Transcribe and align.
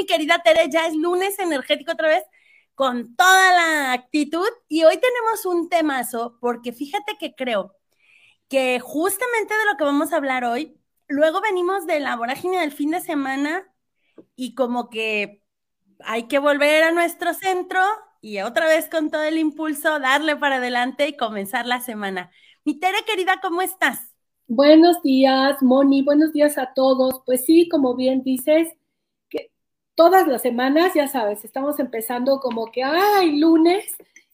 chicas, 0.00 0.18
¿cómo 0.18 0.38
estás, 0.40 0.40
mi 0.40 0.40
querida 0.40 0.42
Tere? 0.42 0.70
Ya 0.70 0.86
es 0.86 0.94
lunes 0.94 1.38
energético 1.38 1.92
otra 1.92 2.08
vez 2.08 2.24
con 2.74 3.14
toda 3.16 3.52
la 3.52 3.92
actitud 3.92 4.48
y 4.68 4.84
hoy 4.84 4.98
tenemos 4.98 5.44
un 5.44 5.68
temazo 5.68 6.38
porque 6.40 6.72
fíjate 6.72 7.16
que 7.18 7.34
creo 7.34 7.76
que 8.48 8.80
justamente 8.80 9.54
de 9.54 9.64
lo 9.70 9.76
que 9.76 9.84
vamos 9.84 10.12
a 10.12 10.16
hablar 10.16 10.44
hoy, 10.44 10.76
luego 11.08 11.40
venimos 11.40 11.86
de 11.86 12.00
la 12.00 12.16
vorágine 12.16 12.60
del 12.60 12.72
fin 12.72 12.90
de 12.90 13.00
semana 13.00 13.64
y 14.34 14.54
como 14.54 14.88
que 14.88 15.42
hay 16.00 16.24
que 16.24 16.38
volver 16.38 16.84
a 16.84 16.92
nuestro 16.92 17.34
centro 17.34 17.80
y 18.22 18.40
otra 18.40 18.66
vez 18.66 18.88
con 18.88 19.10
todo 19.10 19.22
el 19.22 19.38
impulso 19.38 19.98
darle 20.00 20.36
para 20.36 20.56
adelante 20.56 21.08
y 21.08 21.16
comenzar 21.16 21.66
la 21.66 21.80
semana. 21.80 22.30
Mi 22.64 22.78
Tere 22.78 23.04
querida, 23.06 23.40
¿cómo 23.40 23.62
estás? 23.62 24.14
Buenos 24.46 25.00
días, 25.02 25.62
Moni, 25.62 26.02
buenos 26.02 26.32
días 26.32 26.58
a 26.58 26.72
todos. 26.74 27.22
Pues 27.24 27.44
sí, 27.44 27.68
como 27.68 27.94
bien 27.94 28.22
dices, 28.24 28.68
todas 30.00 30.26
las 30.26 30.40
semanas, 30.40 30.94
ya 30.94 31.08
sabes, 31.08 31.44
estamos 31.44 31.78
empezando 31.78 32.40
como 32.40 32.72
que, 32.72 32.82
ay, 32.82 33.38
lunes, 33.38 33.84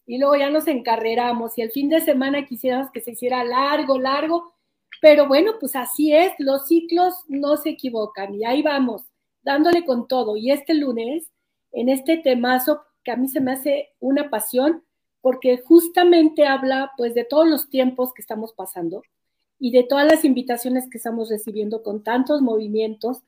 y 0.06 0.16
luego 0.16 0.36
ya 0.36 0.48
nos 0.48 0.68
encarreramos 0.68 1.58
y 1.58 1.62
el 1.62 1.72
fin 1.72 1.88
de 1.88 2.00
semana 2.00 2.46
quisiéramos 2.46 2.92
que 2.92 3.00
se 3.00 3.10
hiciera 3.10 3.42
largo, 3.42 3.98
largo, 3.98 4.54
pero 5.02 5.26
bueno, 5.26 5.54
pues 5.58 5.74
así 5.74 6.14
es, 6.14 6.34
los 6.38 6.68
ciclos 6.68 7.16
no 7.26 7.56
se 7.56 7.70
equivocan 7.70 8.32
y 8.36 8.44
ahí 8.44 8.62
vamos, 8.62 9.02
dándole 9.42 9.84
con 9.84 10.06
todo. 10.06 10.36
Y 10.36 10.52
este 10.52 10.72
lunes, 10.72 11.32
en 11.72 11.88
este 11.88 12.18
temazo 12.18 12.82
que 13.02 13.10
a 13.10 13.16
mí 13.16 13.26
se 13.26 13.40
me 13.40 13.50
hace 13.50 13.88
una 13.98 14.30
pasión, 14.30 14.84
porque 15.20 15.58
justamente 15.58 16.46
habla 16.46 16.92
pues 16.96 17.12
de 17.12 17.24
todos 17.24 17.48
los 17.48 17.68
tiempos 17.70 18.14
que 18.14 18.22
estamos 18.22 18.52
pasando 18.52 19.02
y 19.58 19.72
de 19.72 19.82
todas 19.82 20.06
las 20.06 20.24
invitaciones 20.24 20.88
que 20.88 20.98
estamos 20.98 21.28
recibiendo 21.28 21.82
con 21.82 22.04
tantos 22.04 22.40
movimientos, 22.40 23.24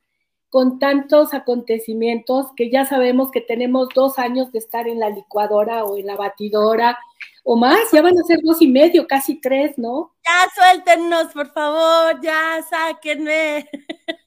con 0.51 0.79
tantos 0.79 1.35
acontecimientos, 1.35 2.47
que 2.57 2.71
ya 2.71 2.87
sabemos 2.87 3.31
que 3.31 3.41
tenemos 3.41 3.89
dos 3.95 4.19
años 4.19 4.51
de 4.53 4.59
estar 4.59 4.89
en 4.89 5.01
la 5.01 5.11
licuadora 5.11 5.85
o 5.85 5.97
en 5.97 6.07
la 6.07 6.17
batidora 6.17 6.99
o 7.45 7.57
más, 7.57 7.91
ya 7.93 8.03
van 8.03 8.19
a 8.19 8.23
ser 8.25 8.41
dos 8.43 8.61
y 8.61 8.69
medio, 8.69 9.07
casi 9.07 9.41
tres, 9.41 9.79
¿no? 9.79 10.13
Ya 10.25 10.49
suéltenos, 10.55 11.33
por 11.33 11.51
favor, 11.53 12.21
ya 12.23 12.61
sáquenme. 12.69 13.69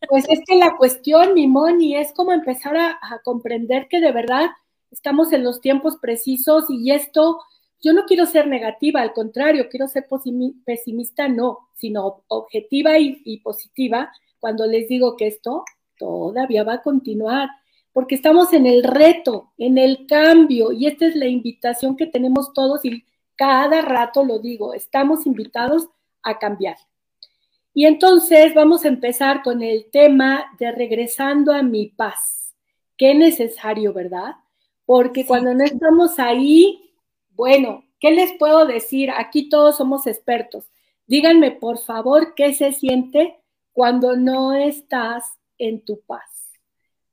Pues 0.10 0.26
es 0.28 0.40
que 0.46 0.56
la 0.56 0.76
cuestión, 0.76 1.34
mi 1.34 1.48
Moni, 1.48 1.96
es 1.96 2.12
como 2.14 2.34
empezar 2.34 2.76
a, 2.76 3.00
a 3.02 3.20
comprender 3.24 3.88
que 3.88 4.02
de 4.02 4.12
verdad 4.12 4.50
estamos 4.90 5.32
en 5.32 5.44
los 5.44 5.62
tiempos 5.62 5.98
precisos 5.98 6.66
y 6.70 6.92
esto 6.92 7.40
yo 7.82 7.94
no 7.94 8.06
quiero 8.06 8.26
ser 8.26 8.48
negativa, 8.48 9.02
al 9.02 9.14
contrario, 9.14 9.68
quiero 9.70 9.88
ser 9.88 10.06
pesimista, 10.66 11.28
no, 11.28 11.70
sino 11.76 12.24
objetiva 12.28 13.00
y, 13.00 13.40
positiva 13.40 14.12
cuando 14.40 14.68
les 14.68 14.88
digo 14.88 15.18
que 15.18 15.28
esto 15.28 15.64
todavía 16.02 16.64
va 16.64 16.74
a 16.74 16.82
continuar, 16.82 17.48
porque 17.94 18.16
estamos 18.16 18.54
en 18.54 18.66
el 18.66 18.84
reto, 18.84 19.52
en 19.60 19.78
el 19.78 20.08
cambio, 20.08 20.72
y 20.72 20.88
esta 20.88 21.06
es 21.06 21.16
la 21.16 21.28
invitación 21.28 21.96
que 21.96 22.08
tenemos 22.08 22.54
todos 22.54 22.84
y 22.84 23.06
cada 23.36 23.82
rato 23.82 24.26
lo 24.26 24.40
digo, 24.40 24.74
estamos 24.74 25.28
invitados 25.28 25.88
a 26.24 26.40
cambiar. 26.40 26.78
Y 27.74 27.86
entonces 27.86 28.54
vamos 28.54 28.84
a 28.84 28.88
empezar 28.88 29.44
con 29.44 29.62
el 29.62 29.90
tema 29.92 30.46
de 30.60 30.72
regresando 30.72 31.54
a 31.54 31.62
mi 31.62 31.88
paz. 31.88 32.54
Qué 32.98 33.14
necesario, 33.14 33.94
¿verdad? 33.94 34.36
Porque 34.86 35.26
cuando 35.26 35.54
no 35.54 35.64
estamos 35.64 36.20
ahí, 36.20 36.94
bueno, 37.30 37.86
¿qué 38.00 38.12
les 38.12 38.34
puedo 38.38 38.66
decir? 38.66 39.10
Aquí 39.12 39.50
todos 39.50 39.78
somos 39.78 40.06
expertos. 40.08 40.66
Díganme, 41.08 41.52
por 41.52 41.78
favor, 41.78 42.34
qué 42.36 42.54
se 42.54 42.72
siente 42.74 43.40
cuando 43.72 44.16
no 44.16 44.54
estás 44.54 45.41
en 45.62 45.82
tu 45.86 46.02
paz. 46.02 46.52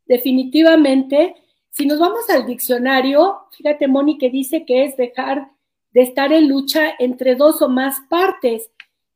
Definitivamente, 0.07 1.35
si 1.71 1.87
nos 1.87 1.99
vamos 1.99 2.29
al 2.31 2.47
diccionario, 2.47 3.43
fíjate, 3.57 3.87
Moni, 3.87 4.19
que 4.19 4.31
dice 4.31 4.65
que 4.65 4.85
es 4.85 4.97
dejar 4.97 5.51
de 5.93 6.03
estar 6.03 6.33
en 6.33 6.49
lucha 6.49 6.95
entre 6.99 7.35
dos 7.35 7.63
o 7.63 7.69
más 7.69 8.01
partes. 8.09 8.71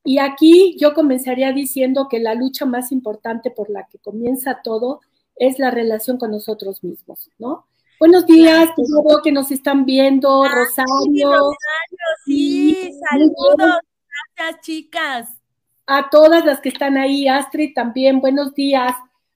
Y 0.05 0.19
aquí 0.19 0.77
yo 0.79 0.95
comenzaría 0.95 1.53
diciendo 1.53 2.09
que 2.09 2.19
la 2.19 2.35
lucha 2.35 2.67
más 2.67 2.93
importante 2.93 3.51
por 3.51 3.71
la 3.71 3.87
que 3.87 3.99
comienza 3.99 4.61
todo 4.63 5.01
es 5.37 5.59
la 5.59 5.71
relación 5.71 6.19
con 6.19 6.31
nosotros 6.31 6.85
mismos, 6.85 7.31
¿no? 7.39 7.67
Buenos 7.99 8.27
días, 8.27 8.71
que 9.23 9.33
nos 9.33 9.51
están 9.51 9.85
viendo, 9.85 10.45
Rosario. 10.45 11.31
Rosario, 11.31 11.55
sí, 12.25 12.91
saludos, 13.09 13.79
gracias 14.37 14.61
chicas. 14.63 15.29
A 15.87 16.11
todas 16.11 16.45
las 16.45 16.61
que 16.61 16.69
están 16.71 16.97
ahí, 16.97 17.29
Astrid 17.29 17.75
también, 17.75 18.21
buenos 18.21 18.55
días. 18.55 18.93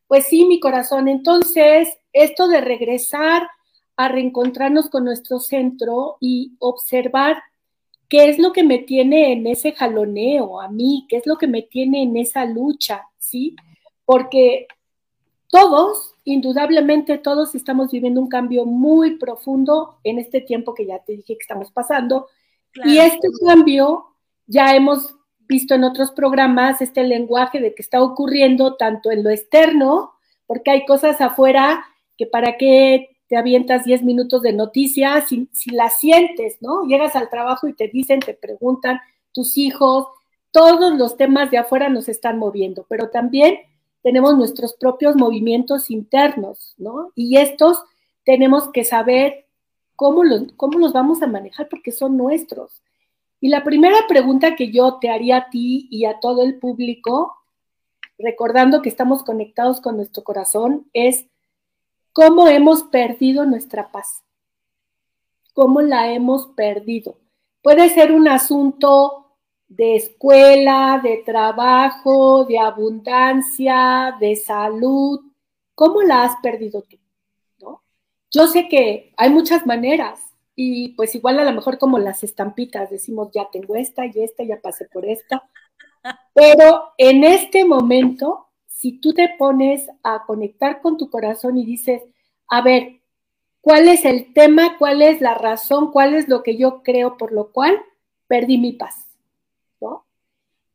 Pues 0.08 0.26
sí, 0.26 0.44
mi 0.44 0.60
corazón, 0.60 1.08
entonces, 1.08 1.98
esto 2.12 2.48
de 2.48 2.60
regresar 2.60 3.48
a 3.96 4.08
reencontrarnos 4.08 4.88
con 4.88 5.04
nuestro 5.04 5.40
centro 5.40 6.16
y 6.20 6.52
observar 6.58 7.42
qué 8.08 8.28
es 8.28 8.38
lo 8.38 8.52
que 8.52 8.62
me 8.62 8.78
tiene 8.78 9.32
en 9.32 9.46
ese 9.46 9.72
jaloneo 9.72 10.60
a 10.60 10.68
mí, 10.68 11.06
qué 11.08 11.16
es 11.16 11.26
lo 11.26 11.36
que 11.36 11.48
me 11.48 11.62
tiene 11.62 12.02
en 12.02 12.16
esa 12.16 12.44
lucha, 12.44 13.02
¿sí? 13.18 13.56
Porque 14.04 14.68
todos 15.48 16.16
indudablemente 16.26 17.18
todos 17.18 17.54
estamos 17.54 17.90
viviendo 17.90 18.20
un 18.20 18.28
cambio 18.28 18.66
muy 18.66 19.16
profundo 19.16 19.98
en 20.02 20.18
este 20.18 20.40
tiempo 20.40 20.74
que 20.74 20.84
ya 20.84 20.98
te 20.98 21.12
dije 21.12 21.34
que 21.36 21.42
estamos 21.42 21.70
pasando. 21.70 22.28
Y 22.84 22.98
este 22.98 23.28
cambio 23.46 24.06
ya 24.46 24.74
hemos 24.74 25.15
visto 25.46 25.74
en 25.74 25.84
otros 25.84 26.10
programas 26.10 26.80
este 26.80 27.04
lenguaje 27.04 27.60
de 27.60 27.74
que 27.74 27.82
está 27.82 28.02
ocurriendo 28.02 28.76
tanto 28.76 29.10
en 29.10 29.22
lo 29.22 29.30
externo, 29.30 30.12
porque 30.46 30.70
hay 30.70 30.84
cosas 30.86 31.20
afuera 31.20 31.84
que 32.16 32.26
para 32.26 32.56
qué 32.56 33.16
te 33.28 33.36
avientas 33.36 33.84
10 33.84 34.02
minutos 34.02 34.42
de 34.42 34.52
noticias 34.52 35.28
si, 35.28 35.48
si 35.52 35.70
las 35.70 35.98
sientes, 35.98 36.58
¿no? 36.60 36.84
Llegas 36.84 37.16
al 37.16 37.28
trabajo 37.28 37.66
y 37.68 37.74
te 37.74 37.88
dicen, 37.88 38.20
te 38.20 38.34
preguntan 38.34 39.00
tus 39.32 39.58
hijos, 39.58 40.06
todos 40.52 40.96
los 40.96 41.16
temas 41.16 41.50
de 41.50 41.58
afuera 41.58 41.88
nos 41.88 42.08
están 42.08 42.38
moviendo, 42.38 42.86
pero 42.88 43.10
también 43.10 43.58
tenemos 44.02 44.36
nuestros 44.36 44.74
propios 44.74 45.16
movimientos 45.16 45.90
internos, 45.90 46.74
¿no? 46.78 47.12
Y 47.14 47.38
estos 47.38 47.82
tenemos 48.24 48.70
que 48.70 48.84
saber 48.84 49.46
cómo 49.96 50.22
los, 50.22 50.52
cómo 50.56 50.78
los 50.78 50.92
vamos 50.92 51.22
a 51.22 51.26
manejar 51.26 51.68
porque 51.68 51.90
son 51.90 52.16
nuestros. 52.16 52.82
Y 53.40 53.48
la 53.48 53.64
primera 53.64 54.06
pregunta 54.08 54.56
que 54.56 54.70
yo 54.70 54.98
te 55.00 55.10
haría 55.10 55.36
a 55.36 55.50
ti 55.50 55.88
y 55.90 56.04
a 56.04 56.20
todo 56.20 56.42
el 56.42 56.58
público, 56.58 57.36
recordando 58.18 58.82
que 58.82 58.88
estamos 58.88 59.22
conectados 59.22 59.80
con 59.80 59.96
nuestro 59.96 60.24
corazón, 60.24 60.88
es 60.92 61.26
cómo 62.12 62.48
hemos 62.48 62.84
perdido 62.84 63.44
nuestra 63.44 63.90
paz. 63.90 64.22
¿Cómo 65.52 65.80
la 65.80 66.12
hemos 66.12 66.48
perdido? 66.48 67.18
Puede 67.62 67.88
ser 67.90 68.12
un 68.12 68.28
asunto 68.28 69.36
de 69.68 69.96
escuela, 69.96 71.00
de 71.02 71.22
trabajo, 71.24 72.44
de 72.44 72.58
abundancia, 72.58 74.16
de 74.20 74.36
salud. 74.36 75.20
¿Cómo 75.74 76.02
la 76.02 76.24
has 76.24 76.36
perdido 76.40 76.82
tú? 76.82 76.98
Yo 78.30 78.48
sé 78.48 78.68
que 78.68 79.14
hay 79.16 79.30
muchas 79.30 79.66
maneras 79.66 80.25
y 80.56 80.88
pues 80.94 81.14
igual 81.14 81.38
a 81.38 81.44
lo 81.44 81.52
mejor 81.52 81.78
como 81.78 81.98
las 81.98 82.24
estampitas, 82.24 82.90
decimos 82.90 83.28
ya 83.32 83.48
tengo 83.52 83.76
esta 83.76 84.06
y 84.06 84.12
esta, 84.16 84.42
ya 84.42 84.58
pasé 84.60 84.86
por 84.86 85.04
esta. 85.04 85.48
Pero 86.34 86.92
en 86.96 87.24
este 87.24 87.66
momento, 87.66 88.48
si 88.66 88.98
tú 88.98 89.12
te 89.12 89.34
pones 89.38 89.86
a 90.02 90.24
conectar 90.26 90.80
con 90.80 90.96
tu 90.96 91.10
corazón 91.10 91.58
y 91.58 91.66
dices, 91.66 92.02
a 92.48 92.62
ver, 92.62 93.00
¿cuál 93.60 93.86
es 93.88 94.06
el 94.06 94.32
tema? 94.32 94.78
¿Cuál 94.78 95.02
es 95.02 95.20
la 95.20 95.34
razón? 95.34 95.92
¿Cuál 95.92 96.14
es 96.14 96.26
lo 96.26 96.42
que 96.42 96.56
yo 96.56 96.82
creo 96.82 97.18
por 97.18 97.32
lo 97.32 97.52
cual 97.52 97.78
perdí 98.26 98.56
mi 98.56 98.72
paz? 98.72 99.06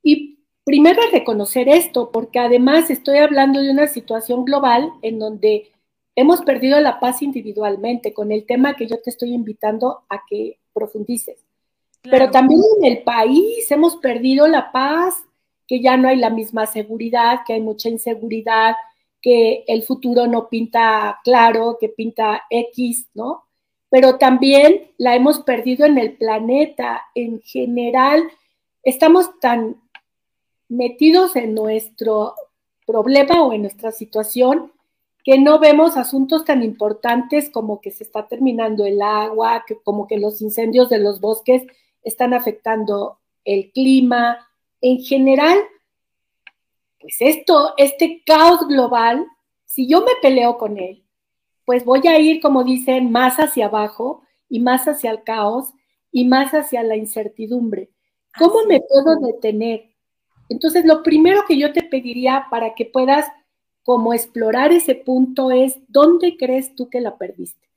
Y 0.03 0.39
primero 0.63 1.01
reconocer 1.11 1.69
esto, 1.69 2.11
porque 2.11 2.39
además 2.39 2.89
estoy 2.89 3.17
hablando 3.17 3.61
de 3.61 3.71
una 3.71 3.87
situación 3.87 4.45
global 4.45 4.91
en 5.01 5.19
donde 5.19 5.71
hemos 6.15 6.41
perdido 6.41 6.79
la 6.79 6.99
paz 6.99 7.21
individualmente 7.21 8.13
con 8.13 8.31
el 8.31 8.45
tema 8.45 8.75
que 8.75 8.87
yo 8.87 9.01
te 9.01 9.09
estoy 9.09 9.33
invitando 9.33 10.03
a 10.09 10.23
que 10.27 10.59
profundices. 10.73 11.37
Pero 12.03 12.31
también 12.31 12.61
en 12.79 12.85
el 12.85 13.03
país 13.03 13.69
hemos 13.69 13.97
perdido 13.97 14.47
la 14.47 14.71
paz, 14.71 15.15
que 15.67 15.81
ya 15.81 15.97
no 15.97 16.09
hay 16.09 16.17
la 16.17 16.29
misma 16.29 16.65
seguridad, 16.65 17.41
que 17.45 17.53
hay 17.53 17.61
mucha 17.61 17.89
inseguridad, 17.89 18.75
que 19.21 19.63
el 19.67 19.83
futuro 19.83 20.25
no 20.27 20.49
pinta 20.49 21.19
claro, 21.23 21.77
que 21.79 21.89
pinta 21.89 22.43
X, 22.49 23.07
¿no? 23.13 23.43
Pero 23.89 24.17
también 24.17 24.91
la 24.97 25.15
hemos 25.15 25.41
perdido 25.41 25.85
en 25.85 25.97
el 25.97 26.17
planeta. 26.17 27.03
En 27.13 27.41
general, 27.41 28.23
estamos 28.83 29.39
tan 29.39 29.79
metidos 30.69 31.35
en 31.35 31.53
nuestro 31.53 32.33
problema 32.87 33.43
o 33.43 33.53
en 33.53 33.61
nuestra 33.61 33.91
situación 33.91 34.71
que 35.23 35.37
no 35.37 35.59
vemos 35.59 35.97
asuntos 35.97 36.45
tan 36.45 36.63
importantes 36.63 37.49
como 37.49 37.79
que 37.79 37.91
se 37.91 38.03
está 38.03 38.27
terminando 38.27 38.85
el 38.85 39.01
agua, 39.01 39.63
que 39.67 39.75
como 39.75 40.07
que 40.07 40.17
los 40.17 40.41
incendios 40.41 40.89
de 40.89 40.99
los 40.99 41.19
bosques 41.19 41.63
están 42.03 42.33
afectando 42.33 43.19
el 43.45 43.71
clima. 43.71 44.47
En 44.81 44.99
general, 44.99 45.59
pues 46.99 47.15
esto, 47.19 47.73
este 47.77 48.23
caos 48.25 48.67
global 48.67 49.25
Si 49.65 49.87
yo 49.87 50.01
me 50.01 50.11
peleo 50.21 50.57
con 50.57 50.77
él, 50.77 51.05
pues 51.65 51.85
voy 51.85 52.05
a 52.07 52.19
ir, 52.19 52.41
como 52.41 52.65
dicen, 52.65 53.09
más 53.11 53.37
hacia 53.37 53.67
abajo 53.67 54.23
y 54.49 54.59
más 54.59 54.85
hacia 54.87 55.11
el 55.11 55.23
caos 55.23 55.73
y 56.11 56.25
más 56.25 56.53
hacia 56.53 56.83
la 56.83 56.97
incertidumbre. 56.97 57.89
¿Cómo 58.37 58.65
me 58.67 58.81
puedo 58.81 59.15
detener? 59.21 59.91
Entonces, 60.49 60.83
lo 60.83 61.03
primero 61.03 61.43
que 61.47 61.57
yo 61.57 61.71
te 61.71 61.83
pediría 61.83 62.47
para 62.51 62.75
que 62.75 62.85
puedas 62.85 63.27
como 63.83 64.13
explorar 64.13 64.71
ese 64.71 64.95
punto 64.95 65.51
es, 65.51 65.79
¿dónde 65.87 66.37
crees 66.37 66.75
tú 66.75 66.89
que 66.89 67.01
la 67.01 67.17
perdiste? 67.17 67.67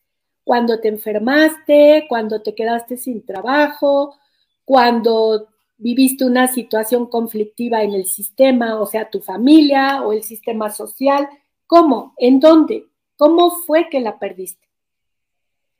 Cuando 0.44 0.80
te 0.80 0.88
enfermaste, 0.88 2.06
cuando 2.08 2.42
te 2.42 2.54
quedaste 2.54 2.96
sin 2.96 3.24
trabajo, 3.24 4.16
cuando 4.64 5.48
viviste 5.76 6.24
una 6.24 6.48
situación 6.48 7.06
conflictiva 7.06 7.82
en 7.82 7.94
el 7.94 8.06
sistema, 8.06 8.80
o 8.80 8.86
sea, 8.86 9.10
tu 9.10 9.20
familia 9.20 10.02
o 10.02 10.12
el 10.12 10.22
sistema 10.22 10.70
social. 10.70 11.28
¿Cómo? 11.66 12.14
¿En 12.18 12.40
dónde? 12.40 12.86
¿Cómo 13.16 13.50
fue 13.50 13.88
que 13.88 14.00
la 14.00 14.18
perdiste? 14.18 14.68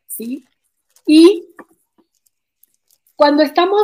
¿Sí? 0.07 0.45
Y 1.07 1.49
cuando 3.17 3.43
estamos 3.43 3.83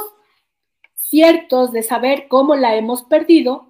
ciertos 0.94 1.72
de 1.72 1.82
saber 1.82 2.28
cómo 2.28 2.54
la 2.54 2.76
hemos 2.76 3.02
perdido, 3.02 3.69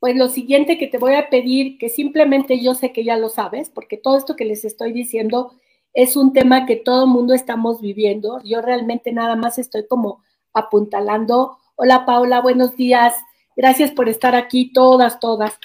pues 0.00 0.16
lo 0.16 0.28
siguiente 0.28 0.78
que 0.78 0.86
te 0.86 0.98
voy 0.98 1.14
a 1.14 1.28
pedir, 1.28 1.78
que 1.78 1.88
simplemente 1.88 2.60
yo 2.60 2.74
sé 2.74 2.92
que 2.92 3.04
ya 3.04 3.16
lo 3.16 3.28
sabes, 3.28 3.70
porque 3.70 3.96
todo 3.96 4.16
esto 4.16 4.36
que 4.36 4.44
les 4.44 4.64
estoy 4.64 4.92
diciendo 4.92 5.52
es 5.92 6.16
un 6.16 6.32
tema 6.32 6.66
que 6.66 6.76
todo 6.76 7.04
el 7.04 7.10
mundo 7.10 7.34
estamos 7.34 7.80
viviendo. 7.80 8.40
Yo 8.44 8.60
realmente 8.60 9.12
nada 9.12 9.34
más 9.34 9.58
estoy 9.58 9.86
como 9.86 10.22
apuntalando. 10.52 11.58
Hola 11.74 12.06
Paula, 12.06 12.40
buenos 12.40 12.76
días. 12.76 13.14
Gracias 13.56 13.90
por 13.90 14.08
estar 14.08 14.36
aquí, 14.36 14.72
todas, 14.72 15.18
todas. 15.18 15.58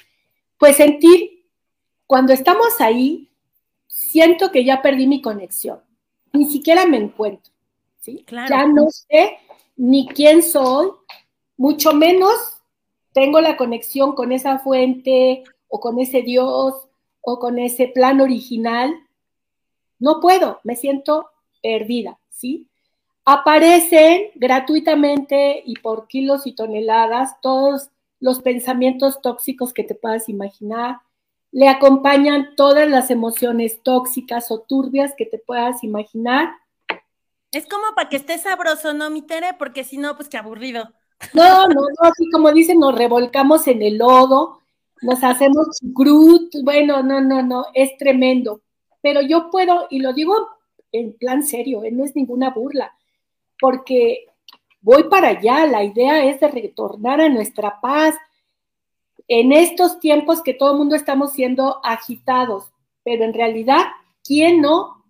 Pues 0.58 0.78
sentir, 0.78 1.46
cuando 2.08 2.34
estamos 2.34 2.82
ahí, 2.82 3.30
siento 3.86 4.52
que 4.52 4.64
ya 4.64 4.82
perdí 4.82 5.06
mi 5.06 5.22
conexión. 5.22 5.80
Ni 6.32 6.50
siquiera 6.50 6.88
me 6.88 6.98
encuentro. 6.98 7.54
¿sí? 8.00 8.26
Ya 8.50 8.66
no 8.66 8.90
sé 8.90 9.38
ni 9.76 10.08
quién 10.08 10.42
soy, 10.42 10.90
mucho 11.58 11.94
menos 11.94 12.62
tengo 13.13 13.39
la 13.42 13.56
conexión 13.57 14.13
con 14.13 14.31
esa 14.31 14.60
fuente 14.60 15.44
o 15.68 15.80
con 15.80 16.00
ese 16.00 16.21
Dios 16.21 16.88
o 17.21 17.39
con 17.39 17.60
ese 17.60 17.88
plan 17.88 18.19
original. 18.19 18.94
No 20.00 20.19
puedo, 20.19 20.60
me 20.63 20.75
siento 20.75 21.30
perdida, 21.62 22.19
¿sí? 22.30 22.68
Aparecen 23.25 24.31
gratuitamente 24.36 25.63
y 25.65 25.75
por 25.75 26.07
kilos 26.07 26.45
y 26.45 26.54
toneladas 26.54 27.39
todos 27.42 27.89
los 28.19 28.42
pensamientos 28.42 29.21
tóxicos 29.21 29.74
que 29.74 29.83
te 29.83 29.95
puedas 29.95 30.27
imaginar. 30.27 30.98
Le 31.51 31.69
acompañan 31.69 32.56
todas 32.57 32.89
las 32.89 33.12
emociones 33.12 33.81
tóxicas 33.83 34.51
o 34.51 34.60
turbias 34.60 35.13
que 35.15 35.25
te 35.25 35.38
puedas 35.38 35.83
imaginar. 35.83 36.54
Es 37.51 37.68
como 37.68 37.94
para 37.95 38.10
que 38.10 38.18
esté 38.18 38.39
sabroso, 38.39 38.94
¿no, 38.94 39.10
mi 39.10 39.21
Tere? 39.21 39.54
Porque 39.60 39.83
si 39.83 39.98
no, 39.98 40.15
pues 40.15 40.27
qué 40.27 40.38
aburrido. 40.38 40.92
No, 41.34 41.68
no, 41.68 41.74
no, 41.74 42.08
así 42.08 42.30
como 42.31 42.52
dicen, 42.52 42.80
nos 42.80 42.96
revolcamos 42.96 43.68
en 43.68 43.81
el 43.81 43.98
lodo, 43.98 44.60
nos 45.02 45.24
hacemos 45.24 45.68
grut, 45.81 46.54
bueno, 46.64 47.04
no, 47.04 47.22
no, 47.22 47.42
no, 47.42 47.66
es 47.74 47.98
tremendo. 47.98 48.62
Pero 49.02 49.22
yo 49.22 49.50
puedo, 49.50 49.88
y 49.90 50.00
lo 50.00 50.14
digo 50.14 50.36
en 50.92 51.14
plan 51.14 51.44
serio, 51.44 51.84
¿eh? 51.84 51.92
no 51.92 52.06
es 52.06 52.16
ninguna 52.16 52.52
burla, 52.52 52.94
porque 53.60 54.28
voy 54.81 55.06
para 55.06 55.30
allá, 55.30 55.66
la 55.66 55.84
idea 55.84 56.24
es 56.25 56.40
de 56.40 56.48
retornar 56.48 57.20
a 57.20 57.30
nuestra 57.30 57.81
paz. 57.81 58.16
En 59.28 59.52
estos 59.52 60.00
tiempos 60.00 60.42
que 60.42 60.54
todo 60.54 60.72
el 60.74 60.78
mundo 60.78 60.96
estamos 60.96 61.34
siendo 61.34 61.84
agitados, 61.84 62.72
pero 63.04 63.25
en 63.25 63.34
realidad, 63.34 63.81
¿quién 64.24 64.62
no 64.62 65.04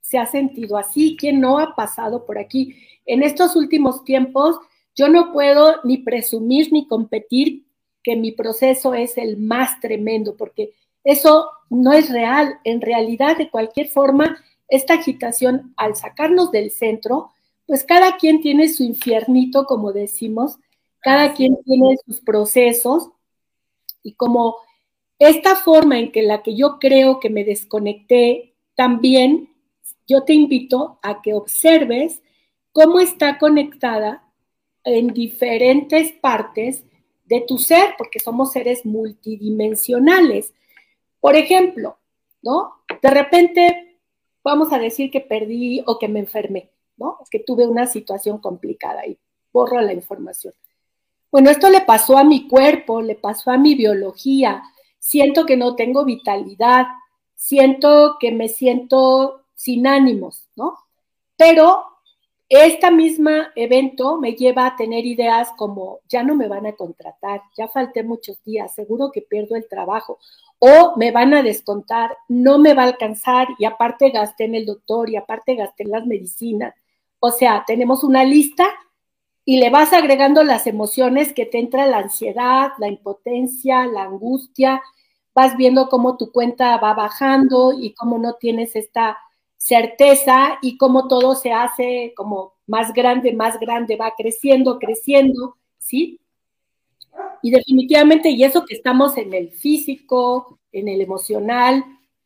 se 0.00 0.18
ha 0.18 0.26
sentido 0.26 0.76
así? 0.76 1.16
¿Quién 1.18 1.40
no 1.40 1.58
ha 1.58 1.74
pasado 1.74 2.26
por 2.26 2.38
aquí? 2.38 2.76
En 3.06 3.22
estos 3.22 3.56
últimos 3.56 4.04
tiempos, 4.04 4.58
yo 4.94 5.08
no 5.08 5.32
puedo 5.32 5.76
ni 5.84 5.98
presumir 5.98 6.72
ni 6.72 6.86
competir 6.86 7.66
que 8.02 8.16
mi 8.16 8.32
proceso 8.32 8.94
es 8.94 9.16
el 9.16 9.36
más 9.36 9.80
tremendo, 9.80 10.36
porque 10.36 10.74
eso 11.04 11.48
no 11.70 11.92
es 11.92 12.10
real. 12.10 12.58
En 12.64 12.80
realidad, 12.80 13.36
de 13.36 13.50
cualquier 13.50 13.88
forma, 13.88 14.36
esta 14.68 14.94
agitación, 14.94 15.72
al 15.76 15.96
sacarnos 15.96 16.50
del 16.50 16.70
centro, 16.70 17.32
pues 17.66 17.84
cada 17.84 18.16
quien 18.16 18.40
tiene 18.40 18.68
su 18.68 18.82
infiernito, 18.82 19.66
como 19.66 19.92
decimos, 19.92 20.58
cada 21.00 21.34
quien 21.34 21.56
tiene 21.64 21.96
sus 22.04 22.20
procesos 22.20 23.10
y 24.02 24.14
como 24.14 24.56
esta 25.18 25.56
forma 25.56 25.98
en 25.98 26.10
que 26.10 26.22
la 26.22 26.42
que 26.42 26.56
yo 26.56 26.78
creo 26.78 27.20
que 27.20 27.30
me 27.30 27.44
desconecté, 27.44 28.54
también 28.74 29.50
yo 30.06 30.24
te 30.24 30.34
invito 30.34 30.98
a 31.02 31.22
que 31.22 31.34
observes 31.34 32.22
cómo 32.72 32.98
está 32.98 33.38
conectada 33.38 34.24
en 34.84 35.08
diferentes 35.08 36.12
partes 36.12 36.84
de 37.24 37.40
tu 37.40 37.58
ser, 37.58 37.94
porque 37.96 38.18
somos 38.18 38.52
seres 38.52 38.84
multidimensionales. 38.84 40.52
Por 41.20 41.36
ejemplo, 41.36 41.98
¿no? 42.42 42.82
De 43.00 43.10
repente 43.10 43.98
vamos 44.42 44.72
a 44.72 44.78
decir 44.78 45.10
que 45.10 45.20
perdí 45.20 45.82
o 45.86 45.98
que 45.98 46.08
me 46.08 46.20
enfermé. 46.20 46.72
¿no? 46.96 47.18
Que 47.30 47.40
tuve 47.40 47.66
una 47.66 47.86
situación 47.86 48.38
complicada 48.38 49.06
y 49.06 49.18
borro 49.52 49.80
la 49.80 49.92
información. 49.92 50.54
Bueno, 51.30 51.50
esto 51.50 51.70
le 51.70 51.80
pasó 51.80 52.18
a 52.18 52.24
mi 52.24 52.46
cuerpo, 52.46 53.00
le 53.00 53.14
pasó 53.14 53.50
a 53.50 53.58
mi 53.58 53.74
biología. 53.74 54.62
Siento 54.98 55.46
que 55.46 55.56
no 55.56 55.74
tengo 55.74 56.04
vitalidad, 56.04 56.86
siento 57.34 58.16
que 58.20 58.32
me 58.32 58.48
siento 58.48 59.44
sin 59.54 59.86
ánimos, 59.86 60.48
¿no? 60.56 60.76
Pero 61.36 61.84
este 62.54 62.90
mismo 62.90 63.30
evento 63.56 64.18
me 64.18 64.34
lleva 64.34 64.66
a 64.66 64.76
tener 64.76 65.06
ideas 65.06 65.48
como, 65.56 66.00
ya 66.06 66.22
no 66.22 66.34
me 66.34 66.48
van 66.48 66.66
a 66.66 66.74
contratar, 66.74 67.40
ya 67.56 67.66
falté 67.66 68.02
muchos 68.02 68.44
días, 68.44 68.74
seguro 68.74 69.10
que 69.10 69.22
pierdo 69.22 69.56
el 69.56 69.66
trabajo, 69.66 70.18
o 70.58 70.92
me 70.98 71.12
van 71.12 71.32
a 71.32 71.42
descontar, 71.42 72.14
no 72.28 72.58
me 72.58 72.74
va 72.74 72.82
a 72.82 72.88
alcanzar 72.88 73.48
y 73.58 73.64
aparte 73.64 74.10
gasté 74.10 74.44
en 74.44 74.54
el 74.54 74.66
doctor 74.66 75.08
y 75.08 75.16
aparte 75.16 75.54
gasté 75.54 75.84
en 75.84 75.92
las 75.92 76.04
medicinas. 76.04 76.74
O 77.20 77.30
sea, 77.30 77.64
tenemos 77.66 78.04
una 78.04 78.22
lista 78.22 78.68
y 79.46 79.56
le 79.58 79.70
vas 79.70 79.94
agregando 79.94 80.44
las 80.44 80.66
emociones 80.66 81.32
que 81.32 81.46
te 81.46 81.58
entra 81.58 81.86
la 81.86 82.00
ansiedad, 82.00 82.72
la 82.78 82.88
impotencia, 82.88 83.86
la 83.86 84.02
angustia, 84.02 84.82
vas 85.34 85.56
viendo 85.56 85.88
cómo 85.88 86.18
tu 86.18 86.30
cuenta 86.30 86.76
va 86.76 86.92
bajando 86.92 87.72
y 87.72 87.94
cómo 87.94 88.18
no 88.18 88.34
tienes 88.34 88.76
esta 88.76 89.16
certeza 89.62 90.58
y 90.60 90.76
cómo 90.76 91.06
todo 91.06 91.36
se 91.36 91.52
hace 91.52 92.14
como 92.16 92.54
más 92.66 92.92
grande, 92.92 93.32
más 93.32 93.60
grande, 93.60 93.94
va 93.94 94.12
creciendo, 94.16 94.80
creciendo, 94.80 95.56
¿sí? 95.78 96.20
Y 97.42 97.52
definitivamente, 97.52 98.30
y 98.30 98.42
eso 98.42 98.64
que 98.64 98.74
estamos 98.74 99.16
en 99.16 99.32
el 99.32 99.52
físico, 99.52 100.58
en 100.72 100.88
el 100.88 101.00
emocional, 101.00 101.84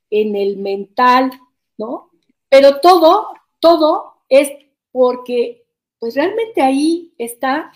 en 0.09 0.35
el 0.35 0.57
mental, 0.57 1.31
¿no? 1.77 2.11
Pero 2.49 2.81
todo, 2.81 3.35
todo 3.61 4.15
es 4.31 4.51
porque 4.91 5.67
pues 5.99 6.15
realmente 6.15 6.63
ahí 6.63 7.13
está 7.19 7.71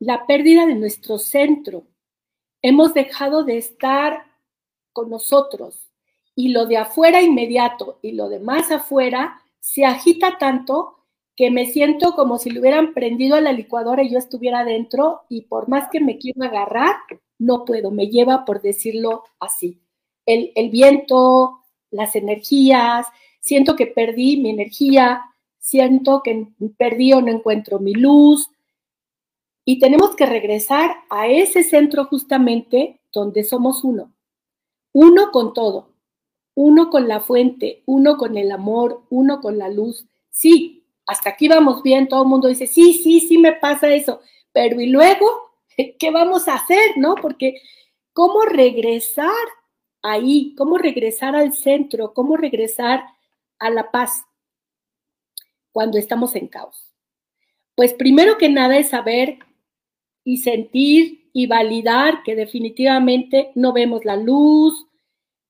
la 0.00 0.26
pérdida 0.26 0.66
de 0.66 0.74
nuestro 0.74 1.16
centro. 1.16 1.86
Hemos 2.60 2.92
dejado 2.92 3.42
de 3.42 3.56
estar 3.56 4.26
con 4.92 5.08
nosotros 5.08 5.81
y 6.34 6.48
lo 6.48 6.66
de 6.66 6.78
afuera 6.78 7.22
inmediato 7.22 7.98
y 8.02 8.12
lo 8.12 8.28
de 8.28 8.40
más 8.40 8.70
afuera 8.70 9.42
se 9.60 9.84
agita 9.84 10.38
tanto 10.38 10.98
que 11.36 11.50
me 11.50 11.66
siento 11.66 12.14
como 12.14 12.38
si 12.38 12.50
le 12.50 12.60
hubieran 12.60 12.92
prendido 12.92 13.36
a 13.36 13.40
la 13.40 13.52
licuadora 13.52 14.02
y 14.02 14.10
yo 14.10 14.18
estuviera 14.18 14.64
dentro 14.64 15.22
y 15.28 15.42
por 15.42 15.68
más 15.68 15.88
que 15.90 16.00
me 16.00 16.18
quiero 16.18 16.44
agarrar, 16.44 16.96
no 17.38 17.64
puedo, 17.64 17.90
me 17.90 18.08
lleva 18.08 18.44
por 18.44 18.60
decirlo 18.60 19.24
así. 19.40 19.80
El, 20.26 20.52
el 20.54 20.70
viento, 20.70 21.60
las 21.90 22.14
energías, 22.16 23.06
siento 23.40 23.76
que 23.76 23.86
perdí 23.86 24.36
mi 24.36 24.50
energía, 24.50 25.22
siento 25.58 26.22
que 26.22 26.48
perdí 26.76 27.12
o 27.12 27.20
no 27.20 27.30
encuentro 27.30 27.78
mi 27.78 27.94
luz. 27.94 28.50
Y 29.64 29.78
tenemos 29.78 30.14
que 30.16 30.26
regresar 30.26 30.96
a 31.08 31.28
ese 31.28 31.62
centro 31.62 32.04
justamente 32.06 33.00
donde 33.12 33.44
somos 33.44 33.84
uno. 33.84 34.12
Uno 34.92 35.30
con 35.30 35.54
todo. 35.54 35.91
Uno 36.54 36.90
con 36.90 37.08
la 37.08 37.20
fuente, 37.20 37.82
uno 37.86 38.16
con 38.16 38.36
el 38.36 38.52
amor, 38.52 39.04
uno 39.10 39.40
con 39.40 39.58
la 39.58 39.68
luz. 39.68 40.06
Sí, 40.30 40.84
hasta 41.06 41.30
aquí 41.30 41.48
vamos 41.48 41.82
bien, 41.82 42.08
todo 42.08 42.22
el 42.22 42.28
mundo 42.28 42.48
dice, 42.48 42.66
sí, 42.66 42.94
sí, 42.94 43.20
sí 43.20 43.38
me 43.38 43.52
pasa 43.52 43.92
eso, 43.92 44.20
pero 44.52 44.80
¿y 44.80 44.86
luego 44.86 45.26
qué 45.98 46.10
vamos 46.10 46.48
a 46.48 46.54
hacer? 46.54 46.96
¿No? 46.96 47.14
Porque 47.14 47.60
¿cómo 48.12 48.42
regresar 48.42 49.30
ahí? 50.02 50.54
¿Cómo 50.56 50.78
regresar 50.78 51.36
al 51.36 51.54
centro? 51.54 52.12
¿Cómo 52.12 52.36
regresar 52.36 53.04
a 53.58 53.70
la 53.70 53.90
paz? 53.90 54.24
cuando 55.72 55.98
estamos 55.98 56.36
en 56.36 56.46
caos? 56.46 56.92
Pues 57.74 57.94
primero 57.94 58.38
que 58.38 58.48
nada 58.48 58.76
es 58.76 58.90
saber 58.90 59.38
y 60.22 60.36
sentir 60.38 61.30
y 61.32 61.46
validar 61.46 62.22
que 62.22 62.36
definitivamente 62.36 63.50
no 63.54 63.72
vemos 63.72 64.04
la 64.04 64.16
luz, 64.16 64.86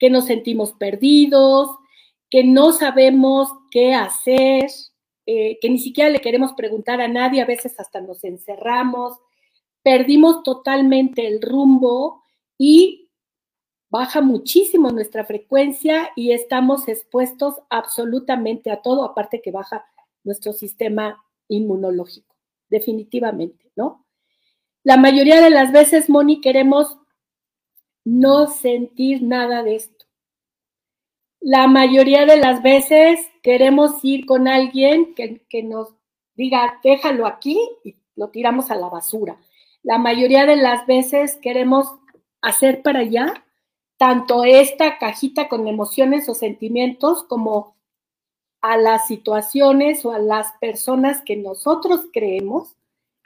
que 0.03 0.11
nos 0.11 0.25
sentimos 0.25 0.73
perdidos, 0.73 1.79
que 2.29 2.43
no 2.43 2.73
sabemos 2.73 3.49
qué 3.71 3.95
hacer, 3.95 4.69
eh, 5.27 5.61
que 5.61 5.71
ni 5.71 5.79
siquiera 5.79 6.11
le 6.11 6.19
queremos 6.19 6.55
preguntar 6.55 7.01
a 7.01 7.07
nadie, 7.07 7.41
a 7.41 7.47
veces 7.47 7.79
hasta 7.79 8.01
nos 8.01 8.25
encerramos, 8.25 9.21
perdimos 9.85 10.43
totalmente 10.43 11.29
el 11.29 11.41
rumbo 11.41 12.25
y 12.59 13.11
baja 13.91 14.21
muchísimo 14.23 14.91
nuestra 14.91 15.25
frecuencia 15.25 16.11
y 16.17 16.33
estamos 16.33 16.89
expuestos 16.89 17.63
absolutamente 17.71 18.73
a 18.73 18.83
todo, 18.83 19.05
aparte 19.05 19.41
que 19.41 19.53
baja 19.53 19.85
nuestro 20.25 20.53
sistema 20.53 21.25
inmunológico, 21.47 22.35
definitivamente, 22.69 23.71
¿no? 23.77 24.05
La 24.83 24.97
mayoría 24.97 25.41
de 25.41 25.51
las 25.51 25.71
veces, 25.71 26.11
Moni, 26.11 26.41
queremos 26.41 26.99
no 28.05 28.47
sentir 28.49 29.23
nada 29.23 29.63
de 29.63 29.77
esto. 29.77 30.07
La 31.41 31.67
mayoría 31.67 32.25
de 32.25 32.37
las 32.37 32.63
veces 32.63 33.21
queremos 33.43 34.05
ir 34.05 34.27
con 34.27 34.47
alguien 34.49 35.15
que, 35.15 35.45
que 35.49 35.63
nos 35.63 35.95
diga, 36.35 36.81
déjalo 36.85 37.27
aquí 37.27 37.59
y 37.85 37.97
lo 38.15 38.29
tiramos 38.29 38.71
a 38.71 38.77
la 38.77 38.89
basura. 38.89 39.39
La 39.83 39.99
mayoría 39.99 40.47
de 40.47 40.57
las 40.57 40.87
veces 40.87 41.37
queremos 41.37 41.89
hacer 42.41 42.83
para 42.83 43.01
allá 43.01 43.45
tanto 43.97 44.45
esta 44.45 44.99
cajita 44.99 45.49
con 45.49 45.69
emociones 45.69 46.29
o 46.29 46.35
sentimientos 46.35 47.25
como 47.25 47.77
a 48.61 48.77
las 48.77 49.07
situaciones 49.07 50.05
o 50.05 50.13
a 50.13 50.19
las 50.19 50.53
personas 50.61 51.23
que 51.23 51.37
nosotros 51.37 52.07
creemos 52.13 52.77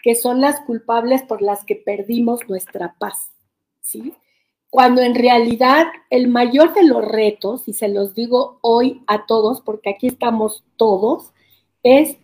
que 0.03 0.15
son 0.15 0.41
las 0.41 0.61
culpables 0.61 1.23
por 1.23 1.43
las 1.43 1.65
que 1.65 1.77
perdimos 1.77 2.49
nuestra 2.49 2.95
paz, 2.99 3.31
¿sí? 3.81 4.15
Cuando 4.77 5.01
en 5.01 5.15
realidad 5.15 5.87
el 6.11 6.29
mayor 6.29 6.75
de 6.75 6.85
los 6.85 7.03
retos, 7.03 7.67
y 7.67 7.73
se 7.73 7.89
los 7.89 8.15
digo 8.15 8.59
hoy 8.61 9.03
a 9.07 9.25
todos, 9.25 9.63
porque 9.63 9.89
aquí 9.89 10.07
estamos 10.07 10.65
todos, 10.77 11.33
es 11.83 12.19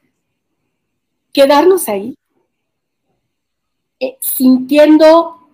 quedarnos 1.32 1.88
ahí, 1.88 2.14
eh, 4.00 4.18
sintiendo 4.20 5.48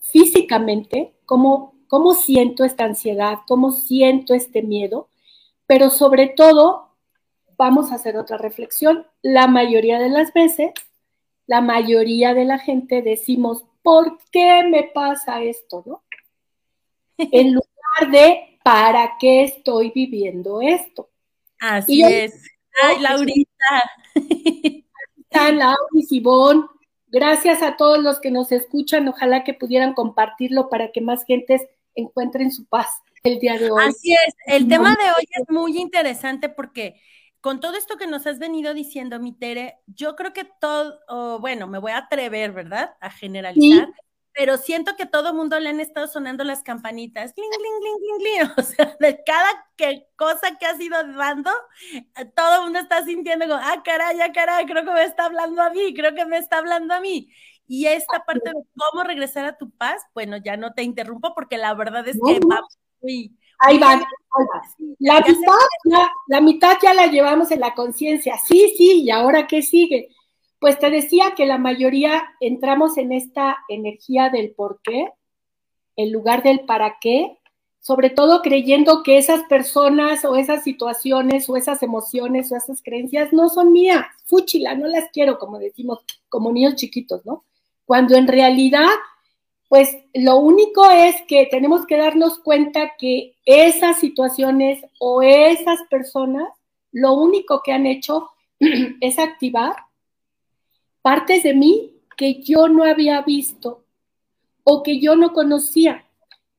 físicamente 0.00 1.14
cómo, 1.26 1.76
cómo 1.86 2.12
siento 2.12 2.64
esta 2.64 2.86
ansiedad, 2.86 3.38
cómo 3.46 3.70
siento 3.70 4.34
este 4.34 4.62
miedo, 4.62 5.06
pero 5.68 5.90
sobre 5.90 6.26
todo 6.26 6.88
vamos 7.56 7.92
a 7.92 7.94
hacer 7.94 8.16
otra 8.16 8.36
reflexión. 8.36 9.06
La 9.22 9.46
mayoría 9.46 10.00
de 10.00 10.08
las 10.08 10.32
veces 10.32 10.72
la 11.46 11.60
mayoría 11.60 12.34
de 12.34 12.46
la 12.46 12.58
gente 12.58 13.00
decimos, 13.00 13.64
¿por 13.84 14.18
qué 14.32 14.64
me 14.64 14.90
pasa 14.92 15.40
esto? 15.42 15.84
¿no? 15.86 16.02
En 17.18 17.54
lugar 17.54 18.10
de, 18.10 18.58
¿para 18.64 19.16
qué 19.18 19.44
estoy 19.44 19.90
viviendo 19.94 20.60
esto? 20.60 21.10
Así 21.58 22.02
es. 22.02 22.34
Ay, 22.82 23.00
Laurita. 23.00 23.90
Están 24.14 25.58
Laura 25.58 25.76
y 25.94 26.02
Sibón. 26.02 26.66
Gracias 27.08 27.62
a 27.62 27.76
todos 27.76 28.02
los 28.02 28.20
que 28.20 28.30
nos 28.30 28.52
escuchan. 28.52 29.08
Ojalá 29.08 29.44
que 29.44 29.54
pudieran 29.54 29.94
compartirlo 29.94 30.68
para 30.68 30.92
que 30.92 31.00
más 31.00 31.24
gentes 31.24 31.62
encuentren 31.94 32.50
su 32.50 32.64
paz 32.66 32.88
el 33.22 33.38
día 33.38 33.58
de 33.58 33.70
hoy. 33.70 33.84
Así 33.86 34.12
es. 34.12 34.34
El 34.46 34.68
tema 34.68 34.90
de 34.90 35.10
hoy 35.10 35.28
es 35.30 35.44
muy 35.48 35.78
interesante 35.78 36.48
porque 36.48 37.00
con 37.40 37.60
todo 37.60 37.76
esto 37.76 37.96
que 37.96 38.06
nos 38.06 38.26
has 38.26 38.38
venido 38.38 38.72
diciendo, 38.72 39.20
mi 39.20 39.32
Tere, 39.32 39.78
yo 39.86 40.16
creo 40.16 40.32
que 40.32 40.46
todo, 40.60 41.40
bueno, 41.40 41.66
me 41.66 41.78
voy 41.78 41.92
a 41.92 41.98
atrever, 41.98 42.52
¿verdad? 42.52 42.94
A 43.00 43.10
generalizar, 43.10 43.88
pero 44.34 44.56
siento 44.56 44.96
que 44.96 45.06
todo 45.06 45.34
mundo 45.34 45.58
le 45.60 45.68
han 45.68 45.80
estado 45.80 46.06
sonando 46.06 46.44
las 46.44 46.62
campanitas, 46.62 47.32
cling, 47.34 47.50
cling, 47.50 47.80
cling, 47.80 47.98
cling, 47.98 48.18
cling, 48.18 48.52
o 48.58 48.62
sea, 48.62 48.96
de 48.98 49.22
cada 49.24 49.66
que, 49.76 50.06
cosa 50.16 50.56
que 50.58 50.66
has 50.66 50.80
ido 50.80 50.96
dando, 51.14 51.50
eh, 52.16 52.24
todo 52.34 52.56
el 52.56 52.62
mundo 52.62 52.78
está 52.78 53.04
sintiendo 53.04 53.46
como, 53.46 53.60
ah, 53.62 53.82
caray, 53.84 54.20
ah, 54.20 54.32
caray, 54.32 54.66
creo 54.66 54.84
que 54.84 54.92
me 54.92 55.04
está 55.04 55.26
hablando 55.26 55.62
a 55.62 55.70
mí, 55.70 55.94
creo 55.94 56.14
que 56.14 56.24
me 56.24 56.38
está 56.38 56.58
hablando 56.58 56.94
a 56.94 57.00
mí. 57.00 57.30
Y 57.66 57.86
esta 57.86 58.24
parte 58.24 58.50
de 58.50 58.62
cómo 58.76 59.04
regresar 59.04 59.44
a 59.44 59.56
tu 59.56 59.70
paz, 59.70 60.02
bueno, 60.14 60.36
ya 60.36 60.56
no 60.56 60.74
te 60.74 60.82
interrumpo 60.82 61.34
porque 61.34 61.56
la 61.56 61.74
verdad 61.74 62.06
es 62.06 62.18
que 62.22 62.40
va 62.40 62.60
muy 63.00 63.36
Ahí 63.62 63.78
van. 63.78 64.02
La 64.98 65.20
mitad, 65.20 65.52
ya, 65.84 66.10
la 66.26 66.40
mitad 66.40 66.76
ya 66.82 66.94
la 66.94 67.06
llevamos 67.06 67.50
en 67.50 67.60
la 67.60 67.74
conciencia. 67.74 68.36
Sí, 68.38 68.74
sí, 68.76 69.02
¿y 69.04 69.10
ahora 69.10 69.46
qué 69.46 69.62
sigue? 69.62 70.08
Pues 70.62 70.78
te 70.78 70.90
decía 70.90 71.34
que 71.36 71.44
la 71.44 71.58
mayoría 71.58 72.22
entramos 72.38 72.96
en 72.96 73.10
esta 73.10 73.58
energía 73.68 74.30
del 74.30 74.52
por 74.52 74.80
qué, 74.80 75.08
en 75.96 76.12
lugar 76.12 76.44
del 76.44 76.60
para 76.60 76.98
qué, 77.00 77.36
sobre 77.80 78.10
todo 78.10 78.42
creyendo 78.42 79.02
que 79.02 79.18
esas 79.18 79.42
personas 79.48 80.24
o 80.24 80.36
esas 80.36 80.62
situaciones 80.62 81.50
o 81.50 81.56
esas 81.56 81.82
emociones 81.82 82.52
o 82.52 82.56
esas 82.56 82.80
creencias 82.80 83.32
no 83.32 83.48
son 83.48 83.72
mías, 83.72 84.06
fúchila, 84.24 84.76
no 84.76 84.86
las 84.86 85.10
quiero, 85.12 85.40
como 85.40 85.58
decimos, 85.58 85.98
como 86.28 86.52
niños 86.52 86.76
chiquitos, 86.76 87.26
¿no? 87.26 87.42
Cuando 87.84 88.14
en 88.14 88.28
realidad 88.28 88.86
pues 89.68 89.96
lo 90.14 90.36
único 90.36 90.88
es 90.92 91.16
que 91.26 91.46
tenemos 91.46 91.86
que 91.86 91.96
darnos 91.96 92.38
cuenta 92.38 92.92
que 93.00 93.34
esas 93.44 93.98
situaciones 93.98 94.84
o 95.00 95.22
esas 95.22 95.80
personas, 95.90 96.48
lo 96.92 97.14
único 97.14 97.62
que 97.64 97.72
han 97.72 97.86
hecho 97.86 98.30
es 99.00 99.18
activar 99.18 99.74
partes 101.02 101.42
de 101.42 101.54
mí 101.54 101.92
que 102.16 102.40
yo 102.42 102.68
no 102.68 102.84
había 102.84 103.20
visto 103.22 103.84
o 104.64 104.82
que 104.82 105.00
yo 105.00 105.16
no 105.16 105.32
conocía. 105.32 106.04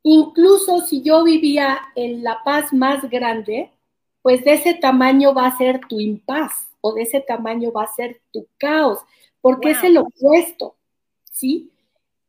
Incluso 0.04 0.82
si 0.82 1.02
yo 1.02 1.24
vivía 1.24 1.80
en 1.96 2.24
la 2.24 2.44
paz 2.44 2.74
más 2.74 3.10
grande, 3.10 3.72
pues 4.22 4.44
de 4.44 4.54
ese 4.54 4.74
tamaño 4.74 5.34
va 5.34 5.48
a 5.48 5.58
ser 5.58 5.82
tu 5.88 6.00
impaz 6.00 6.68
o 6.82 6.94
de 6.94 7.04
ese 7.04 7.22
tamaño 7.22 7.72
va 7.72 7.84
a 7.84 7.94
ser 7.94 8.22
tu 8.32 8.46
caos, 8.58 9.00
porque 9.40 9.72
es 9.72 9.84
el 9.84 9.98
opuesto, 9.98 10.76
¿sí? 11.32 11.72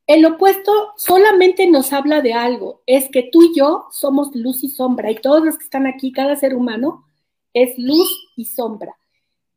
El 0.06 0.24
opuesto 0.24 0.92
solamente 0.96 1.66
nos 1.66 1.92
habla 1.92 2.20
de 2.20 2.34
algo, 2.34 2.82
es 2.86 3.08
que 3.08 3.24
tú 3.32 3.42
y 3.42 3.56
yo 3.56 3.86
somos 3.90 4.34
luz 4.34 4.62
y 4.62 4.68
sombra, 4.68 5.10
y 5.10 5.16
todos 5.16 5.44
los 5.44 5.58
que 5.58 5.64
están 5.64 5.88
aquí, 5.88 6.12
cada 6.12 6.36
ser 6.36 6.54
humano, 6.54 7.04
es 7.52 7.76
luz 7.78 8.30
y 8.36 8.44
sombra. 8.44 8.96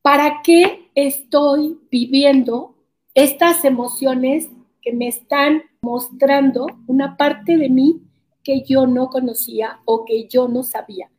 ¿Para 0.10 0.42
qué 0.42 0.90
estoy 0.96 1.82
viviendo 1.92 2.76
estas 3.14 3.66
emociones 3.66 4.48
que 4.82 4.94
me 4.94 5.10
están 5.10 5.64
mostrando 5.82 6.66
una 6.88 7.18
parte 7.18 7.58
de 7.58 7.68
mí 7.68 8.04
que 8.42 8.64
yo 8.64 8.88
no 8.88 9.10
conocía 9.10 9.82
o 9.84 10.06
que 10.06 10.30
yo 10.30 10.48
no 10.48 10.64
sabía? 10.64 11.12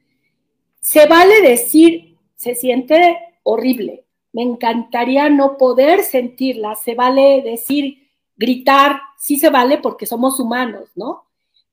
Se 0.80 1.04
vale 1.04 1.42
decir, 1.42 2.16
se 2.34 2.54
siente 2.54 3.18
horrible, 3.42 4.06
me 4.32 4.40
encantaría 4.40 5.28
no 5.28 5.58
poder 5.58 6.02
sentirla, 6.02 6.74
se 6.74 6.94
vale 6.94 7.42
decir, 7.42 8.08
gritar, 8.38 9.02
sí 9.18 9.38
se 9.38 9.50
vale 9.50 9.76
porque 9.76 10.06
somos 10.06 10.40
humanos, 10.40 10.88
¿no? 10.94 11.26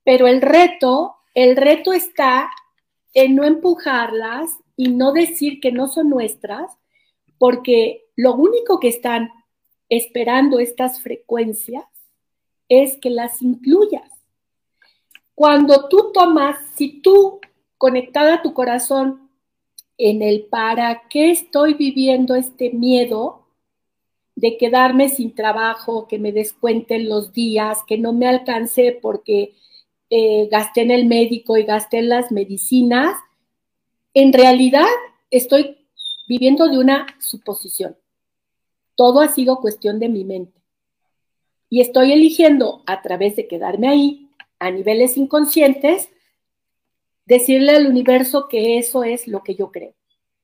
Pero 0.03 0.27
el 0.27 0.41
reto, 0.41 1.15
el 1.34 1.55
reto 1.55 1.93
está 1.93 2.50
en 3.13 3.36
no 3.38 3.45
empujarlas 3.45 4.60
y 4.75 4.89
no 4.89 5.13
decir 5.13 5.62
que 5.62 5.72
no 5.72 5.88
son 5.88 6.10
nuestras, 6.10 6.77
porque 7.38 8.06
lo 8.15 8.36
único 8.36 8.80
que 8.80 8.89
están 8.89 9.32
esperando 9.89 10.60
estas 10.60 11.01
frecuencias 11.01 11.86
es 12.70 12.98
que 12.98 13.10
las 13.10 13.42
incluyas. 13.42 14.10
Cuando 15.34 15.88
tú 15.89 16.12
tomas, 16.13 16.58
si 16.75 17.01
tú 17.01 17.39
conectada 17.77 18.36
a 18.36 18.42
tu 18.42 18.54
corazón 18.54 19.30
en 19.98 20.22
el 20.22 20.46
para 20.46 21.08
qué 21.10 21.32
estoy 21.32 21.74
viviendo 21.74 22.36
este 22.36 22.72
miedo, 22.72 23.46
de 24.36 24.58
quedarme 24.58 25.10
sin 25.10 25.34
trabajo, 25.34 26.08
que 26.08 26.20
me 26.20 26.32
descuenten 26.32 27.08
los 27.08 27.32
días, 27.32 27.80
que 27.88 27.98
no 27.98 28.12
me 28.12 28.27
alcance 28.27 28.98
porque 29.01 29.56
eh, 30.10 30.48
gasté 30.51 30.82
en 30.82 30.92
el 30.92 31.06
médico 31.06 31.58
y 31.58 31.63
gasté 31.63 32.00
en 32.00 32.10
las 32.10 32.32
medicinas, 32.32 33.15
en 34.13 34.34
realidad 34.34 34.88
estoy 35.32 35.77
viviendo 36.27 36.67
de 36.67 36.77
una 36.77 37.08
suposición. 37.20 37.98
Todo 38.96 39.22
ha 39.22 39.27
sido 39.27 39.62
cuestión 39.62 40.00
de 40.00 40.10
mi 40.10 40.24
mente. 40.24 40.60
Y 41.70 41.82
estoy 41.82 42.12
eligiendo 42.12 42.84
a 42.86 43.01
través 43.01 43.36
de 43.36 43.48
quedarme 43.48 43.89
ahí, 43.89 44.29
a 44.60 44.72
niveles 44.72 45.17
inconscientes, 45.17 46.10
decirle 47.25 47.75
al 47.75 47.88
universo 47.88 48.48
que 48.48 48.77
eso 48.77 49.03
es 49.03 49.27
lo 49.27 49.44
que 49.44 49.55
yo 49.55 49.72
creo. 49.72 49.94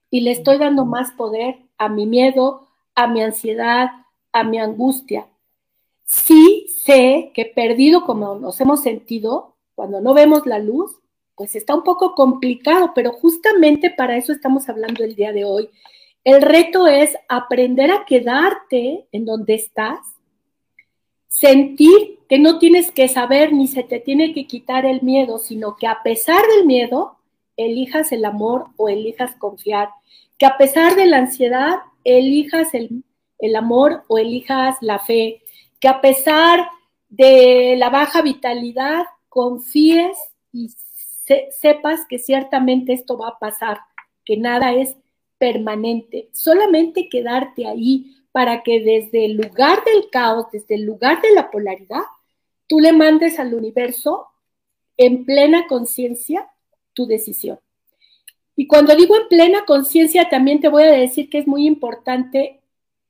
Y 0.09 0.21
le 0.21 0.31
estoy 0.31 0.57
dando 0.57 0.85
más 0.85 1.11
poder 1.11 1.57
a 1.77 1.87
mi 1.87 2.05
miedo, 2.05 2.67
a 2.95 3.07
mi 3.07 3.21
ansiedad, 3.21 3.89
a 4.31 4.43
mi 4.43 4.59
angustia. 4.59 5.27
Sí 6.03 6.67
sé 6.83 7.31
que 7.33 7.45
perdido 7.45 8.03
como 8.03 8.35
nos 8.35 8.59
hemos 8.59 8.81
sentido, 8.81 9.55
cuando 9.75 10.01
no 10.01 10.13
vemos 10.13 10.45
la 10.45 10.59
luz, 10.59 11.00
pues 11.35 11.55
está 11.55 11.75
un 11.75 11.83
poco 11.83 12.13
complicado, 12.13 12.91
pero 12.93 13.11
justamente 13.11 13.89
para 13.89 14.17
eso 14.17 14.31
estamos 14.31 14.69
hablando 14.69 15.03
el 15.03 15.15
día 15.15 15.31
de 15.31 15.45
hoy. 15.45 15.69
El 16.23 16.41
reto 16.41 16.87
es 16.87 17.15
aprender 17.27 17.91
a 17.91 18.05
quedarte 18.05 19.07
en 19.11 19.25
donde 19.25 19.55
estás, 19.55 19.99
sentir 21.27 22.19
que 22.29 22.37
no 22.37 22.59
tienes 22.59 22.91
que 22.91 23.07
saber 23.07 23.53
ni 23.53 23.67
se 23.67 23.83
te 23.83 23.99
tiene 23.99 24.33
que 24.33 24.45
quitar 24.45 24.85
el 24.85 25.01
miedo, 25.01 25.39
sino 25.39 25.75
que 25.77 25.87
a 25.87 26.03
pesar 26.03 26.43
del 26.55 26.65
miedo, 26.65 27.17
elijas 27.57 28.11
el 28.11 28.25
amor 28.25 28.67
o 28.77 28.89
elijas 28.89 29.35
confiar, 29.35 29.89
que 30.37 30.45
a 30.45 30.57
pesar 30.57 30.95
de 30.95 31.07
la 31.07 31.17
ansiedad, 31.17 31.79
elijas 32.03 32.73
el, 32.73 33.03
el 33.39 33.55
amor 33.55 34.03
o 34.07 34.17
elijas 34.17 34.77
la 34.81 34.99
fe, 34.99 35.41
que 35.79 35.87
a 35.87 36.01
pesar 36.01 36.67
de 37.09 37.75
la 37.77 37.89
baja 37.89 38.21
vitalidad, 38.21 39.05
confíes 39.27 40.17
y 40.53 40.69
sepas 41.59 42.05
que 42.07 42.19
ciertamente 42.19 42.93
esto 42.93 43.17
va 43.17 43.29
a 43.29 43.39
pasar, 43.39 43.79
que 44.25 44.37
nada 44.37 44.73
es 44.73 44.95
permanente, 45.37 46.29
solamente 46.33 47.09
quedarte 47.09 47.67
ahí 47.67 48.15
para 48.31 48.63
que 48.63 48.79
desde 48.81 49.25
el 49.25 49.33
lugar 49.33 49.83
del 49.83 50.09
caos, 50.09 50.45
desde 50.51 50.75
el 50.75 50.83
lugar 50.83 51.21
de 51.21 51.31
la 51.33 51.51
polaridad, 51.51 52.03
tú 52.67 52.79
le 52.79 52.93
mandes 52.93 53.39
al 53.39 53.53
universo 53.53 54.27
en 54.97 55.25
plena 55.25 55.67
conciencia 55.67 56.49
tu 56.93 57.05
decisión. 57.07 57.59
Y 58.55 58.67
cuando 58.67 58.95
digo 58.95 59.15
en 59.15 59.27
plena 59.27 59.65
conciencia, 59.65 60.29
también 60.29 60.59
te 60.59 60.69
voy 60.69 60.83
a 60.83 60.91
decir 60.91 61.29
que 61.29 61.39
es 61.39 61.47
muy 61.47 61.65
importante 61.65 62.61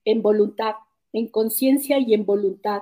en 0.05 0.21
voluntad, 0.21 0.75
en 1.13 1.27
conciencia 1.27 1.99
y 1.99 2.13
en 2.13 2.25
voluntad. 2.25 2.81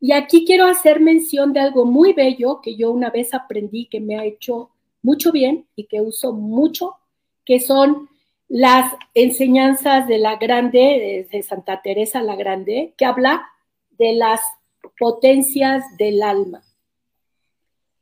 Y 0.00 0.12
aquí 0.12 0.44
quiero 0.44 0.66
hacer 0.66 1.00
mención 1.00 1.52
de 1.52 1.60
algo 1.60 1.84
muy 1.84 2.12
bello 2.12 2.60
que 2.62 2.76
yo 2.76 2.90
una 2.90 3.10
vez 3.10 3.34
aprendí 3.34 3.86
que 3.86 4.00
me 4.00 4.18
ha 4.18 4.24
hecho 4.24 4.70
mucho 5.02 5.32
bien 5.32 5.66
y 5.76 5.84
que 5.84 6.00
uso 6.00 6.32
mucho, 6.32 6.96
que 7.44 7.60
son 7.60 8.08
las 8.48 8.92
enseñanzas 9.14 10.08
de 10.08 10.18
la 10.18 10.36
Grande, 10.36 11.26
de 11.30 11.42
Santa 11.42 11.82
Teresa 11.82 12.22
la 12.22 12.36
Grande, 12.36 12.94
que 12.96 13.04
habla 13.04 13.48
de 13.90 14.14
las 14.14 14.40
potencias 14.98 15.84
del 15.98 16.22
alma. 16.22 16.62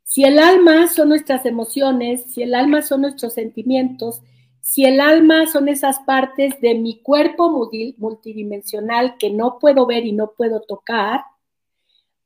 Si 0.03 0.23
el 0.23 0.39
alma 0.39 0.87
son 0.87 1.09
nuestras 1.09 1.45
emociones, 1.45 2.23
si 2.33 2.41
el 2.41 2.55
alma 2.55 2.81
son 2.81 3.01
nuestros 3.01 3.33
sentimientos, 3.33 4.21
si 4.59 4.85
el 4.85 4.99
alma 4.99 5.45
son 5.45 5.67
esas 5.69 5.99
partes 5.99 6.59
de 6.61 6.73
mi 6.73 7.01
cuerpo 7.01 7.69
multidimensional 7.97 9.17
que 9.17 9.29
no 9.29 9.59
puedo 9.59 9.85
ver 9.85 10.05
y 10.05 10.11
no 10.11 10.31
puedo 10.31 10.61
tocar, 10.61 11.21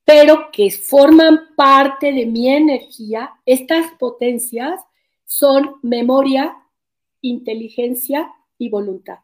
pero 0.06 0.52
que 0.52 0.70
forman 0.72 1.56
parte 1.56 2.12
de 2.12 2.26
mi 2.26 2.50
energía, 2.50 3.34
estas 3.46 3.92
potencias 3.94 4.82
son 5.26 5.76
memoria, 5.82 6.58
inteligencia 7.22 8.32
y 8.58 8.70
voluntad. 8.70 9.20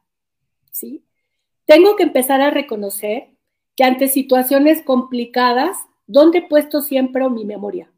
¿sí? 0.71 1.03
Tengo 1.65 1.95
que 1.95 2.03
empezar 2.03 2.41
a 2.41 2.51
reconocer 2.51 3.29
que 3.75 3.83
ante 3.83 4.07
situaciones 4.07 4.81
complicadas, 4.81 5.77
¿dónde 6.07 6.39
he 6.39 6.47
puesto 6.47 6.81
siempre 6.81 7.29
mi 7.29 7.45
memoria? 7.45 7.91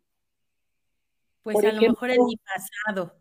Pues 1.44 1.58
a 1.63 1.72
lo 1.72 1.82
mejor 1.82 2.12
en 2.12 2.26
mi 2.26 2.38
pasado. 2.38 3.15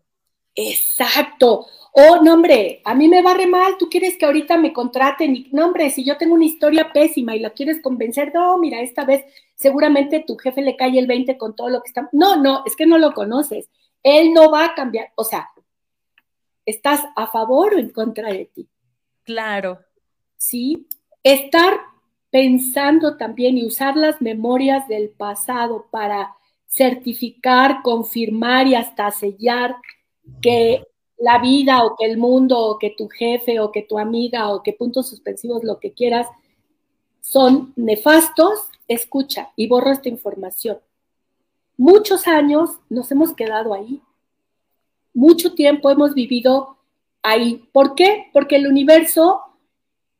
Exacto. 0.53 1.65
Oh, 1.93 2.21
no, 2.21 2.33
hombre, 2.33 2.81
a 2.83 2.93
mí 2.93 3.07
me 3.07 3.21
va 3.21 3.33
re 3.33 3.47
mal, 3.47 3.77
tú 3.77 3.89
quieres 3.89 4.17
que 4.17 4.25
ahorita 4.25 4.57
me 4.57 4.73
contraten. 4.73 5.35
Y, 5.35 5.49
no, 5.51 5.65
hombre, 5.65 5.89
si 5.89 6.03
yo 6.03 6.17
tengo 6.17 6.35
una 6.35 6.45
historia 6.45 6.91
pésima 6.91 7.35
y 7.35 7.39
la 7.39 7.51
quieres 7.51 7.81
convencer, 7.81 8.31
no, 8.33 8.57
mira, 8.57 8.81
esta 8.81 9.05
vez 9.05 9.25
seguramente 9.61 10.23
tu 10.25 10.37
jefe 10.37 10.63
le 10.63 10.75
cae 10.75 10.97
el 10.97 11.05
20 11.05 11.37
con 11.37 11.55
todo 11.55 11.69
lo 11.69 11.83
que 11.83 11.89
está. 11.89 12.09
No, 12.11 12.35
no, 12.35 12.63
es 12.65 12.75
que 12.75 12.87
no 12.87 12.97
lo 12.97 13.13
conoces. 13.13 13.69
Él 14.01 14.33
no 14.33 14.49
va 14.49 14.65
a 14.65 14.73
cambiar. 14.73 15.11
O 15.15 15.23
sea, 15.23 15.49
¿estás 16.65 17.01
a 17.15 17.27
favor 17.27 17.75
o 17.75 17.77
en 17.77 17.89
contra 17.89 18.29
de 18.33 18.45
ti? 18.45 18.67
Claro. 19.23 19.79
Sí. 20.35 20.87
Estar 21.21 21.79
pensando 22.31 23.17
también 23.17 23.55
y 23.57 23.65
usar 23.65 23.95
las 23.95 24.19
memorias 24.19 24.87
del 24.87 25.09
pasado 25.09 25.85
para 25.91 26.35
certificar, 26.67 27.83
confirmar 27.83 28.65
y 28.65 28.73
hasta 28.73 29.11
sellar 29.11 29.75
que 30.41 30.83
la 31.19 31.37
vida 31.37 31.83
o 31.83 31.95
que 31.95 32.05
el 32.05 32.17
mundo 32.17 32.57
o 32.57 32.79
que 32.79 32.95
tu 32.97 33.09
jefe 33.09 33.59
o 33.59 33.71
que 33.71 33.83
tu 33.83 33.99
amiga 33.99 34.49
o 34.49 34.63
que 34.63 34.73
puntos 34.73 35.07
suspensivos, 35.07 35.63
lo 35.63 35.79
que 35.79 35.93
quieras, 35.93 36.25
son 37.19 37.73
nefastos, 37.75 38.70
escucha 38.87 39.51
y 39.55 39.67
borro 39.67 39.91
esta 39.91 40.09
información. 40.09 40.79
Muchos 41.77 42.27
años 42.27 42.71
nos 42.89 43.11
hemos 43.11 43.33
quedado 43.33 43.73
ahí. 43.73 44.01
Mucho 45.13 45.53
tiempo 45.53 45.89
hemos 45.89 46.13
vivido 46.13 46.77
ahí. 47.21 47.67
¿Por 47.71 47.95
qué? 47.95 48.29
Porque 48.33 48.57
el 48.57 48.67
universo 48.67 49.41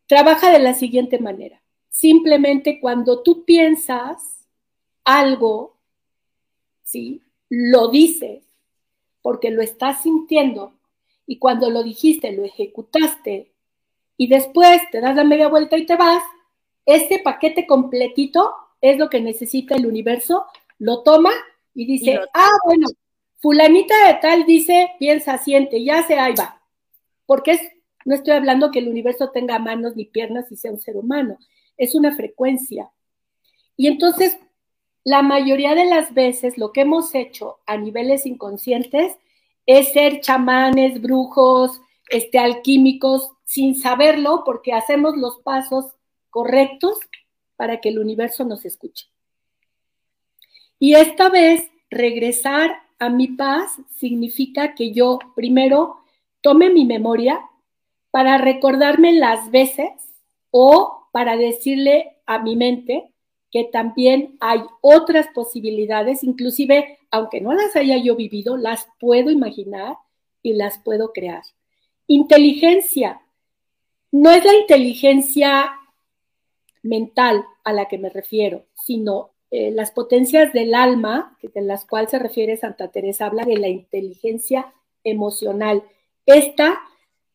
trabaja 0.07 0.51
de 0.51 0.59
la 0.59 0.73
siguiente 0.73 1.19
manera. 1.19 1.61
Simplemente 1.89 2.79
cuando 2.79 3.21
tú 3.21 3.43
piensas 3.45 4.47
algo 5.03 5.81
¿sí? 6.91 7.21
Lo 7.49 7.87
dices 7.87 8.43
porque 9.21 9.51
lo 9.51 9.61
estás 9.61 10.03
sintiendo 10.03 10.73
y 11.25 11.37
cuando 11.37 11.69
lo 11.69 11.83
dijiste, 11.83 12.31
lo 12.33 12.43
ejecutaste 12.43 13.51
y 14.17 14.27
después 14.27 14.81
te 14.91 14.99
das 14.99 15.15
la 15.15 15.23
media 15.23 15.47
vuelta 15.47 15.77
y 15.77 15.85
te 15.85 15.95
vas, 15.95 16.23
este 16.85 17.19
paquete 17.19 17.65
completito 17.67 18.53
es 18.81 18.97
lo 18.97 19.09
que 19.09 19.21
necesita 19.21 19.75
el 19.75 19.85
universo, 19.85 20.45
lo 20.79 21.03
toma 21.03 21.31
y 21.73 21.85
dice, 21.85 22.19
ah, 22.33 22.57
bueno, 22.65 22.87
fulanita 23.39 24.07
de 24.07 24.15
tal 24.15 24.45
dice, 24.45 24.89
piensa, 24.99 25.37
siente, 25.37 25.83
ya 25.83 26.03
se 26.03 26.19
ahí 26.19 26.33
va. 26.37 26.61
Porque 27.25 27.51
es, 27.51 27.61
no 28.05 28.15
estoy 28.15 28.33
hablando 28.33 28.71
que 28.71 28.79
el 28.79 28.87
universo 28.87 29.29
tenga 29.29 29.59
manos 29.59 29.95
ni 29.95 30.05
piernas 30.05 30.51
y 30.51 30.57
sea 30.57 30.71
un 30.71 30.81
ser 30.81 30.97
humano, 30.97 31.37
es 31.77 31.95
una 31.95 32.15
frecuencia. 32.15 32.89
Y 33.77 33.87
entonces 33.87 34.37
la 35.03 35.21
mayoría 35.21 35.75
de 35.75 35.85
las 35.85 36.13
veces 36.13 36.57
lo 36.57 36.71
que 36.71 36.81
hemos 36.81 37.15
hecho 37.15 37.59
a 37.65 37.77
niveles 37.77 38.25
inconscientes 38.25 39.17
es 39.65 39.93
ser 39.93 40.21
chamanes, 40.21 41.01
brujos, 41.01 41.81
este, 42.09 42.39
alquímicos, 42.39 43.31
sin 43.45 43.75
saberlo, 43.75 44.43
porque 44.45 44.73
hacemos 44.73 45.17
los 45.17 45.39
pasos 45.43 45.85
correctos 46.31 46.97
para 47.55 47.79
que 47.79 47.89
el 47.89 47.99
universo 47.99 48.43
nos 48.43 48.65
escuche. 48.65 49.07
Y 50.79 50.95
esta 50.95 51.29
vez, 51.29 51.69
regresar 51.91 52.71
a 52.97 53.09
mi 53.09 53.27
paz 53.27 53.77
significa 53.95 54.73
que 54.73 54.91
yo 54.91 55.19
primero 55.35 55.97
tome 56.41 56.71
mi 56.71 56.85
memoria 56.85 57.39
para 58.09 58.37
recordarme 58.39 59.13
las 59.13 59.51
veces 59.51 59.89
o 60.49 61.07
para 61.11 61.37
decirle 61.37 62.17
a 62.25 62.39
mi 62.39 62.55
mente 62.55 63.11
que 63.51 63.65
también 63.65 64.37
hay 64.39 64.61
otras 64.81 65.27
posibilidades, 65.33 66.23
inclusive 66.23 66.97
aunque 67.11 67.41
no 67.41 67.53
las 67.53 67.75
haya 67.75 67.97
yo 67.97 68.15
vivido, 68.15 68.55
las 68.57 68.87
puedo 68.99 69.29
imaginar 69.29 69.97
y 70.41 70.53
las 70.53 70.79
puedo 70.79 71.11
crear. 71.11 71.43
Inteligencia. 72.07 73.21
No 74.11 74.31
es 74.31 74.43
la 74.43 74.53
inteligencia 74.53 75.71
mental 76.83 77.45
a 77.63 77.73
la 77.73 77.87
que 77.87 77.97
me 77.97 78.09
refiero, 78.09 78.65
sino 78.73 79.31
eh, 79.51 79.71
las 79.71 79.91
potencias 79.91 80.53
del 80.53 80.73
alma, 80.73 81.37
de 81.41 81.61
las 81.61 81.85
cuales 81.85 82.11
se 82.11 82.19
refiere 82.19 82.57
Santa 82.57 82.89
Teresa, 82.89 83.25
habla 83.25 83.43
de 83.43 83.57
la 83.57 83.67
inteligencia 83.67 84.73
emocional. 85.03 85.83
Esta 86.25 86.79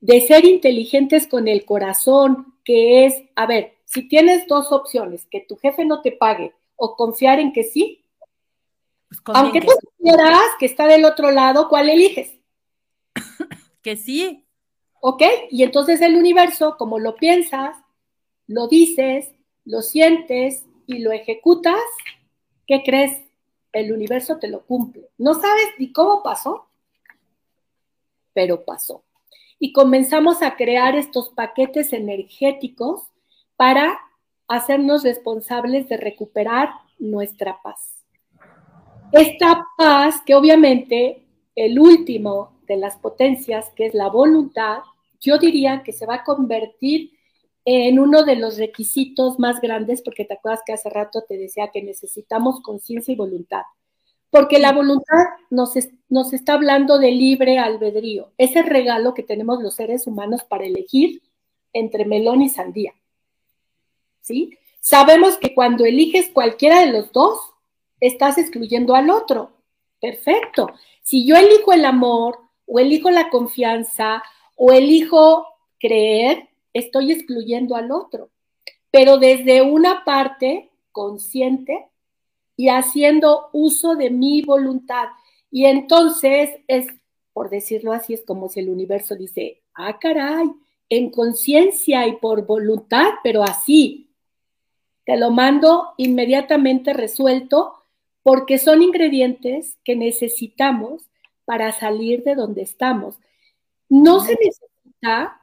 de 0.00 0.20
ser 0.20 0.44
inteligentes 0.44 1.26
con 1.26 1.48
el 1.48 1.64
corazón, 1.64 2.54
que 2.64 3.06
es, 3.06 3.22
a 3.34 3.46
ver, 3.46 3.74
si 3.84 4.08
tienes 4.08 4.46
dos 4.46 4.72
opciones, 4.72 5.26
que 5.30 5.40
tu 5.40 5.56
jefe 5.56 5.84
no 5.84 6.00
te 6.02 6.12
pague 6.12 6.54
o 6.74 6.96
confiar 6.96 7.38
en 7.38 7.52
que 7.52 7.64
sí, 7.64 8.02
pues 9.08 9.20
aunque 9.26 9.60
tú 9.60 9.72
quieras 9.98 10.42
que 10.58 10.66
está 10.66 10.86
del 10.86 11.04
otro 11.04 11.30
lado, 11.30 11.68
¿cuál 11.68 11.88
eliges? 11.88 12.32
que 13.82 13.96
sí. 13.96 14.44
¿Ok? 15.00 15.22
Y 15.50 15.62
entonces 15.62 16.00
el 16.00 16.16
universo, 16.16 16.76
como 16.76 16.98
lo 16.98 17.14
piensas, 17.14 17.76
lo 18.46 18.68
dices, 18.68 19.30
lo 19.66 19.82
sientes 19.82 20.64
y 20.86 21.00
lo 21.00 21.12
ejecutas, 21.12 21.82
¿qué 22.66 22.82
crees? 22.84 23.20
El 23.72 23.92
universo 23.92 24.38
te 24.38 24.48
lo 24.48 24.64
cumple. 24.64 25.10
No 25.18 25.34
sabes 25.34 25.66
ni 25.78 25.92
cómo 25.92 26.22
pasó, 26.22 26.68
pero 28.32 28.64
pasó. 28.64 29.04
Y 29.58 29.72
comenzamos 29.72 30.42
a 30.42 30.56
crear 30.56 30.96
estos 30.96 31.30
paquetes 31.30 31.92
energéticos 31.92 33.02
para 33.56 33.98
hacernos 34.48 35.02
responsables 35.02 35.88
de 35.88 35.96
recuperar 35.96 36.70
nuestra 36.98 37.60
paz. 37.60 37.96
Esta 39.12 39.66
paz 39.76 40.20
que 40.24 40.34
obviamente 40.34 41.26
el 41.54 41.78
último 41.78 42.52
de 42.66 42.76
las 42.76 42.96
potencias, 42.96 43.70
que 43.70 43.86
es 43.86 43.94
la 43.94 44.08
voluntad, 44.08 44.80
yo 45.20 45.38
diría 45.38 45.82
que 45.82 45.92
se 45.92 46.06
va 46.06 46.16
a 46.16 46.24
convertir 46.24 47.15
en 47.66 47.98
uno 47.98 48.22
de 48.22 48.36
los 48.36 48.56
requisitos 48.56 49.38
más 49.38 49.60
grandes, 49.60 50.00
porque 50.00 50.24
te 50.24 50.34
acuerdas 50.34 50.62
que 50.64 50.72
hace 50.72 50.88
rato 50.88 51.24
te 51.28 51.36
decía 51.36 51.70
que 51.72 51.82
necesitamos 51.82 52.62
conciencia 52.62 53.12
y 53.12 53.16
voluntad, 53.16 53.62
porque 54.30 54.58
la 54.58 54.72
voluntad 54.72 55.24
nos, 55.50 55.74
nos 56.08 56.32
está 56.32 56.54
hablando 56.54 56.98
de 56.98 57.10
libre 57.10 57.58
albedrío, 57.58 58.30
ese 58.38 58.62
regalo 58.62 59.14
que 59.14 59.24
tenemos 59.24 59.62
los 59.62 59.74
seres 59.74 60.06
humanos 60.06 60.44
para 60.44 60.64
elegir 60.64 61.22
entre 61.72 62.04
melón 62.04 62.40
y 62.40 62.48
sandía. 62.48 62.94
¿sí? 64.26 64.58
Sabemos 64.80 65.36
que 65.36 65.54
cuando 65.54 65.84
eliges 65.84 66.30
cualquiera 66.32 66.80
de 66.80 66.92
los 66.92 67.12
dos, 67.12 67.38
estás 68.00 68.38
excluyendo 68.38 68.94
al 68.94 69.10
otro. 69.10 69.52
Perfecto. 70.00 70.70
Si 71.02 71.26
yo 71.26 71.36
elijo 71.36 71.72
el 71.72 71.84
amor 71.84 72.38
o 72.66 72.78
elijo 72.78 73.10
la 73.10 73.30
confianza 73.30 74.22
o 74.56 74.72
elijo 74.72 75.46
creer, 75.78 76.48
estoy 76.78 77.12
excluyendo 77.12 77.76
al 77.76 77.90
otro. 77.90 78.30
Pero 78.90 79.18
desde 79.18 79.62
una 79.62 80.04
parte 80.04 80.70
consciente 80.92 81.88
y 82.56 82.68
haciendo 82.68 83.50
uso 83.52 83.96
de 83.96 84.10
mi 84.10 84.42
voluntad. 84.42 85.08
Y 85.50 85.66
entonces 85.66 86.50
es, 86.66 86.86
por 87.32 87.50
decirlo 87.50 87.92
así, 87.92 88.14
es 88.14 88.24
como 88.24 88.48
si 88.48 88.60
el 88.60 88.70
universo 88.70 89.14
dice, 89.14 89.62
ah, 89.74 89.98
caray, 89.98 90.50
en 90.88 91.10
conciencia 91.10 92.06
y 92.06 92.16
por 92.16 92.46
voluntad, 92.46 93.10
pero 93.22 93.42
así. 93.42 94.10
Te 95.04 95.16
lo 95.16 95.30
mando 95.30 95.94
inmediatamente 95.98 96.92
resuelto 96.92 97.74
porque 98.22 98.58
son 98.58 98.82
ingredientes 98.82 99.76
que 99.84 99.94
necesitamos 99.94 101.02
para 101.44 101.72
salir 101.72 102.24
de 102.24 102.34
donde 102.34 102.62
estamos. 102.62 103.16
No 103.88 104.20
se 104.20 104.36
necesita 104.42 105.40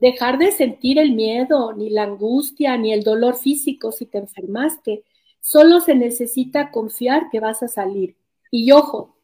dejar 0.00 0.38
de 0.38 0.52
sentir 0.52 0.98
el 0.98 1.12
miedo, 1.12 1.72
ni 1.72 1.90
la 1.90 2.04
angustia, 2.04 2.76
ni 2.76 2.92
el 2.92 3.02
dolor 3.02 3.36
físico 3.36 3.92
si 3.92 4.06
te 4.06 4.18
enfermaste. 4.18 5.04
Solo 5.40 5.80
se 5.80 5.94
necesita 5.94 6.70
confiar 6.70 7.30
que 7.30 7.40
vas 7.40 7.62
a 7.62 7.68
salir. 7.68 8.16
Y 8.50 8.70
ojo, 8.72 9.16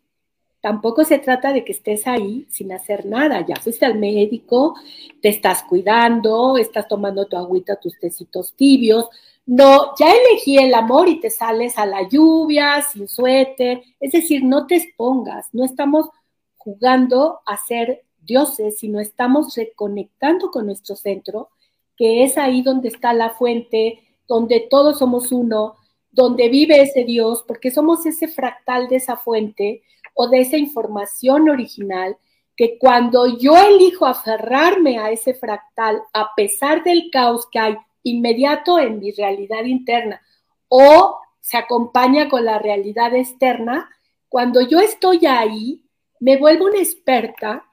tampoco 0.60 1.04
se 1.04 1.18
trata 1.18 1.52
de 1.52 1.64
que 1.64 1.72
estés 1.72 2.06
ahí 2.06 2.46
sin 2.50 2.72
hacer 2.72 3.06
nada. 3.06 3.44
Ya 3.46 3.56
fuiste 3.56 3.84
al 3.86 3.98
médico, 3.98 4.74
te 5.20 5.28
estás 5.28 5.62
cuidando, 5.64 6.56
estás 6.56 6.88
tomando 6.88 7.26
tu 7.26 7.36
agüita, 7.36 7.76
tus 7.76 7.98
tecitos 7.98 8.54
tibios. 8.54 9.08
No, 9.46 9.94
ya 9.98 10.10
elegí 10.10 10.56
el 10.56 10.72
amor 10.72 11.08
y 11.08 11.20
te 11.20 11.30
sales 11.30 11.76
a 11.76 11.84
la 11.84 12.08
lluvia, 12.08 12.80
sin 12.82 13.08
suéter. 13.08 13.82
Es 14.00 14.12
decir, 14.12 14.42
no 14.42 14.66
te 14.66 14.76
expongas. 14.76 15.48
No 15.52 15.64
estamos 15.64 16.08
jugando 16.56 17.40
a 17.44 17.58
ser 17.58 18.04
dioses, 18.24 18.78
sino 18.78 19.00
estamos 19.00 19.54
reconectando 19.54 20.50
con 20.50 20.66
nuestro 20.66 20.96
centro, 20.96 21.50
que 21.96 22.24
es 22.24 22.38
ahí 22.38 22.62
donde 22.62 22.88
está 22.88 23.12
la 23.12 23.30
fuente, 23.30 24.00
donde 24.26 24.66
todos 24.70 24.98
somos 24.98 25.32
uno, 25.32 25.76
donde 26.10 26.48
vive 26.48 26.80
ese 26.80 27.04
Dios, 27.04 27.44
porque 27.46 27.70
somos 27.70 28.06
ese 28.06 28.28
fractal 28.28 28.88
de 28.88 28.96
esa 28.96 29.16
fuente 29.16 29.82
o 30.14 30.28
de 30.28 30.40
esa 30.40 30.56
información 30.56 31.48
original, 31.48 32.16
que 32.56 32.78
cuando 32.78 33.38
yo 33.38 33.56
elijo 33.56 34.06
aferrarme 34.06 34.98
a 34.98 35.10
ese 35.10 35.34
fractal, 35.34 36.00
a 36.12 36.34
pesar 36.36 36.84
del 36.84 37.10
caos 37.10 37.48
que 37.50 37.58
hay 37.58 37.76
inmediato 38.04 38.78
en 38.78 39.00
mi 39.00 39.10
realidad 39.10 39.64
interna, 39.64 40.20
o 40.68 41.18
se 41.40 41.56
acompaña 41.56 42.28
con 42.28 42.44
la 42.44 42.58
realidad 42.58 43.14
externa, 43.14 43.90
cuando 44.28 44.60
yo 44.60 44.78
estoy 44.78 45.26
ahí, 45.26 45.82
me 46.20 46.36
vuelvo 46.38 46.66
una 46.66 46.78
experta 46.78 47.66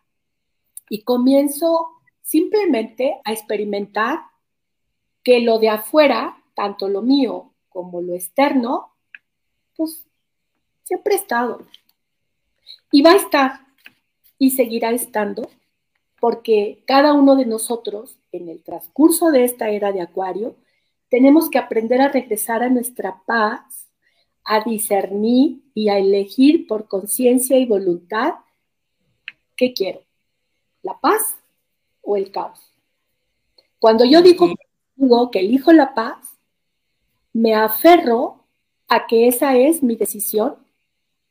y 0.91 1.03
comienzo 1.03 1.87
simplemente 2.21 3.21
a 3.23 3.31
experimentar 3.31 4.19
que 5.23 5.39
lo 5.39 5.57
de 5.57 5.69
afuera, 5.69 6.43
tanto 6.53 6.89
lo 6.89 7.01
mío 7.01 7.53
como 7.69 8.01
lo 8.01 8.13
externo, 8.13 8.91
pues 9.77 10.05
siempre 10.83 11.13
ha 11.13 11.17
estado. 11.17 11.65
Y 12.91 13.01
va 13.03 13.11
a 13.11 13.15
estar 13.15 13.61
y 14.37 14.51
seguirá 14.51 14.91
estando 14.91 15.49
porque 16.19 16.83
cada 16.85 17.13
uno 17.13 17.37
de 17.37 17.45
nosotros 17.45 18.19
en 18.33 18.49
el 18.49 18.61
transcurso 18.61 19.31
de 19.31 19.45
esta 19.45 19.69
era 19.69 19.93
de 19.93 20.01
Acuario 20.01 20.57
tenemos 21.07 21.49
que 21.49 21.57
aprender 21.57 22.01
a 22.01 22.09
regresar 22.09 22.63
a 22.63 22.69
nuestra 22.69 23.23
paz, 23.25 23.87
a 24.43 24.61
discernir 24.65 25.63
y 25.73 25.87
a 25.87 25.97
elegir 25.97 26.67
por 26.67 26.89
conciencia 26.89 27.57
y 27.57 27.65
voluntad 27.65 28.33
qué 29.55 29.73
quiero 29.73 30.10
la 30.83 30.99
paz 30.99 31.35
o 32.01 32.17
el 32.17 32.31
caos. 32.31 32.71
Cuando 33.79 34.05
yo 34.05 34.21
digo 34.21 35.31
que 35.31 35.39
elijo 35.39 35.71
la 35.71 35.93
paz, 35.93 36.37
me 37.33 37.55
aferro 37.55 38.45
a 38.87 39.07
que 39.07 39.27
esa 39.27 39.55
es 39.55 39.81
mi 39.81 39.95
decisión, 39.95 40.57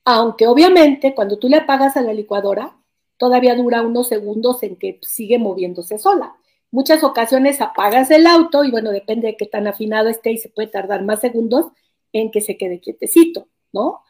aunque 0.04 0.46
obviamente 0.46 1.14
cuando 1.14 1.38
tú 1.38 1.48
le 1.48 1.58
apagas 1.58 1.96
a 1.96 2.02
la 2.02 2.12
licuadora, 2.12 2.76
todavía 3.18 3.54
dura 3.54 3.82
unos 3.82 4.08
segundos 4.08 4.62
en 4.62 4.76
que 4.76 4.98
sigue 5.02 5.38
moviéndose 5.38 5.98
sola. 5.98 6.36
Muchas 6.70 7.04
ocasiones 7.04 7.60
apagas 7.60 8.10
el 8.10 8.26
auto 8.26 8.64
y 8.64 8.70
bueno, 8.70 8.90
depende 8.90 9.28
de 9.28 9.36
qué 9.36 9.46
tan 9.46 9.66
afinado 9.66 10.08
esté 10.08 10.32
y 10.32 10.38
se 10.38 10.48
puede 10.48 10.68
tardar 10.68 11.04
más 11.04 11.20
segundos 11.20 11.66
en 12.12 12.30
que 12.30 12.40
se 12.40 12.56
quede 12.56 12.80
quietecito, 12.80 13.46
¿no? 13.72 14.00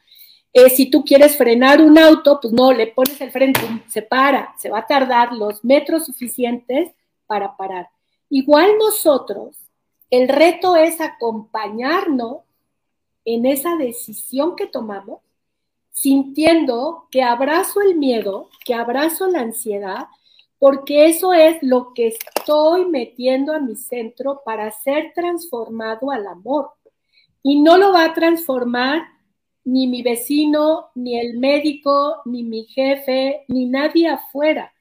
Eh, 0.53 0.69
si 0.69 0.89
tú 0.89 1.03
quieres 1.05 1.37
frenar 1.37 1.81
un 1.81 1.97
auto, 1.97 2.39
pues 2.41 2.53
no, 2.53 2.73
le 2.73 2.87
pones 2.87 3.19
el 3.21 3.31
freno, 3.31 3.53
se 3.87 4.01
para, 4.01 4.53
se 4.57 4.69
va 4.69 4.79
a 4.79 4.87
tardar 4.87 5.31
los 5.31 5.63
metros 5.63 6.05
suficientes 6.05 6.91
para 7.25 7.55
parar. 7.55 7.89
Igual 8.29 8.71
nosotros, 8.77 9.55
el 10.09 10.27
reto 10.27 10.75
es 10.75 10.99
acompañarnos 10.99 12.39
en 13.23 13.45
esa 13.45 13.77
decisión 13.77 14.55
que 14.55 14.67
tomamos, 14.67 15.21
sintiendo 15.91 17.07
que 17.11 17.23
abrazo 17.23 17.81
el 17.81 17.95
miedo, 17.95 18.49
que 18.65 18.73
abrazo 18.73 19.27
la 19.27 19.39
ansiedad, 19.39 20.07
porque 20.59 21.07
eso 21.07 21.33
es 21.33 21.57
lo 21.61 21.93
que 21.93 22.07
estoy 22.07 22.85
metiendo 22.85 23.53
a 23.53 23.59
mi 23.59 23.75
centro 23.75 24.41
para 24.45 24.69
ser 24.71 25.11
transformado 25.15 26.11
al 26.11 26.27
amor. 26.27 26.71
Y 27.41 27.61
no 27.61 27.77
lo 27.77 27.93
va 27.93 28.05
a 28.05 28.13
transformar 28.13 29.03
ni 29.63 29.87
mi 29.87 30.01
vecino, 30.01 30.89
ni 30.95 31.19
el 31.19 31.37
médico, 31.37 32.21
ni 32.25 32.43
mi 32.43 32.65
jefe, 32.65 33.45
ni 33.47 33.65
nadie 33.65 34.07
afuera. 34.09 34.73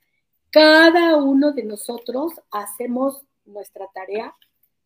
Cada 0.50 1.16
uno 1.16 1.52
de 1.52 1.64
nosotros 1.64 2.32
hacemos 2.50 3.22
nuestra 3.44 3.86
tarea 3.94 4.34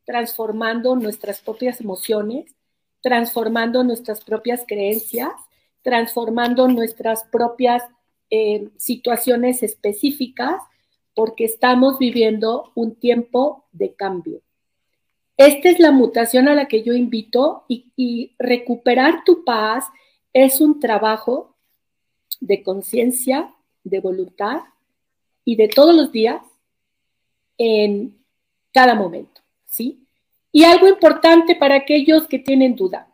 transformando 0.05 0.97
nuestras 0.97 1.41
propias 1.41 1.81
emociones, 1.81 2.55
transformando 3.01 3.85
nuestras 3.85 4.23
propias 4.23 4.65
creencias, 4.67 5.33
transformando 5.83 6.69
nuestras 6.69 7.25
propias 7.25 7.83
eh, 8.31 8.71
situaciones 8.77 9.63
específicas, 9.63 10.61
porque 11.15 11.45
estamos 11.45 11.99
viviendo 11.99 12.73
un 12.75 12.97
tiempo 12.97 13.67
de 13.73 13.95
cambio. 13.95 14.41
Esta 15.37 15.69
es 15.69 15.81
la 15.81 15.91
mutación 15.91 16.49
a 16.49 16.55
la 16.55 16.67
que 16.67 16.83
yo 16.83 16.93
invito 16.93 17.65
y, 17.69 18.35
recuperar 18.39 19.25
tu 19.25 19.45
paz 19.45 19.87
es 20.33 20.61
un 20.61 20.81
trabajo 20.81 21.57
de 22.41 22.63
conciencia, 22.63 23.55
de 23.83 24.01
voluntad 24.01 24.63
y 25.45 25.57
de 25.57 25.69
todos 25.69 25.95
los 25.95 26.13
días 26.13 26.43
en 27.59 28.17
cada 28.73 28.95
momento, 28.95 29.41
¿sí? 29.67 30.07
Y 30.51 30.65
algo 30.65 30.89
importante 30.89 31.55
para 31.55 31.77
aquellos 31.77 32.27
que 32.27 32.39
tienen 32.39 32.77
duda. 32.77 33.09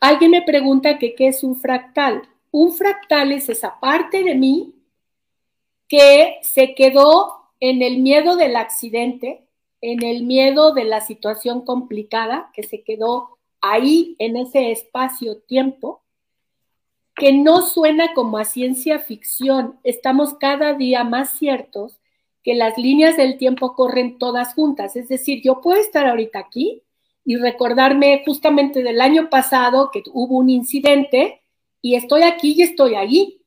Alguien 0.00 0.32
me 0.32 0.42
pregunta 0.42 0.98
que 0.98 1.14
qué 1.14 1.28
es 1.28 1.42
un 1.44 1.56
fractal. 1.56 2.22
Un 2.50 2.72
fractal 2.72 3.32
es 3.32 3.48
esa 3.48 3.78
parte 3.78 4.22
de 4.22 4.34
mí 4.34 4.74
que 5.88 6.38
se 6.42 6.74
quedó 6.74 7.52
en 7.60 7.82
el 7.82 7.98
miedo 7.98 8.36
del 8.36 8.56
accidente, 8.56 9.46
en 9.82 10.02
el 10.04 10.22
miedo 10.22 10.72
de 10.72 10.84
la 10.84 11.00
situación 11.00 11.64
complicada 11.64 12.50
que 12.54 12.62
se 12.62 12.82
quedó 12.82 13.38
ahí 13.60 14.16
en 14.18 14.36
ese 14.36 14.70
espacio-tiempo, 14.70 16.02
que 17.14 17.32
no 17.32 17.62
suena 17.62 18.14
como 18.14 18.38
a 18.38 18.44
ciencia 18.44 19.00
ficción. 19.00 19.78
Estamos 19.82 20.34
cada 20.34 20.72
día 20.72 21.04
más 21.04 21.36
ciertos 21.36 21.98
que 22.42 22.54
las 22.54 22.78
líneas 22.78 23.16
del 23.16 23.36
tiempo 23.38 23.74
corren 23.74 24.18
todas 24.18 24.54
juntas. 24.54 24.96
Es 24.96 25.08
decir, 25.08 25.42
yo 25.42 25.60
puedo 25.60 25.80
estar 25.80 26.06
ahorita 26.06 26.38
aquí 26.38 26.82
y 27.24 27.36
recordarme 27.36 28.22
justamente 28.24 28.82
del 28.82 29.00
año 29.00 29.30
pasado 29.30 29.90
que 29.92 30.02
hubo 30.12 30.38
un 30.38 30.48
incidente 30.48 31.42
y 31.80 31.96
estoy 31.96 32.22
aquí 32.22 32.54
y 32.56 32.62
estoy 32.62 32.94
ahí. 32.94 33.40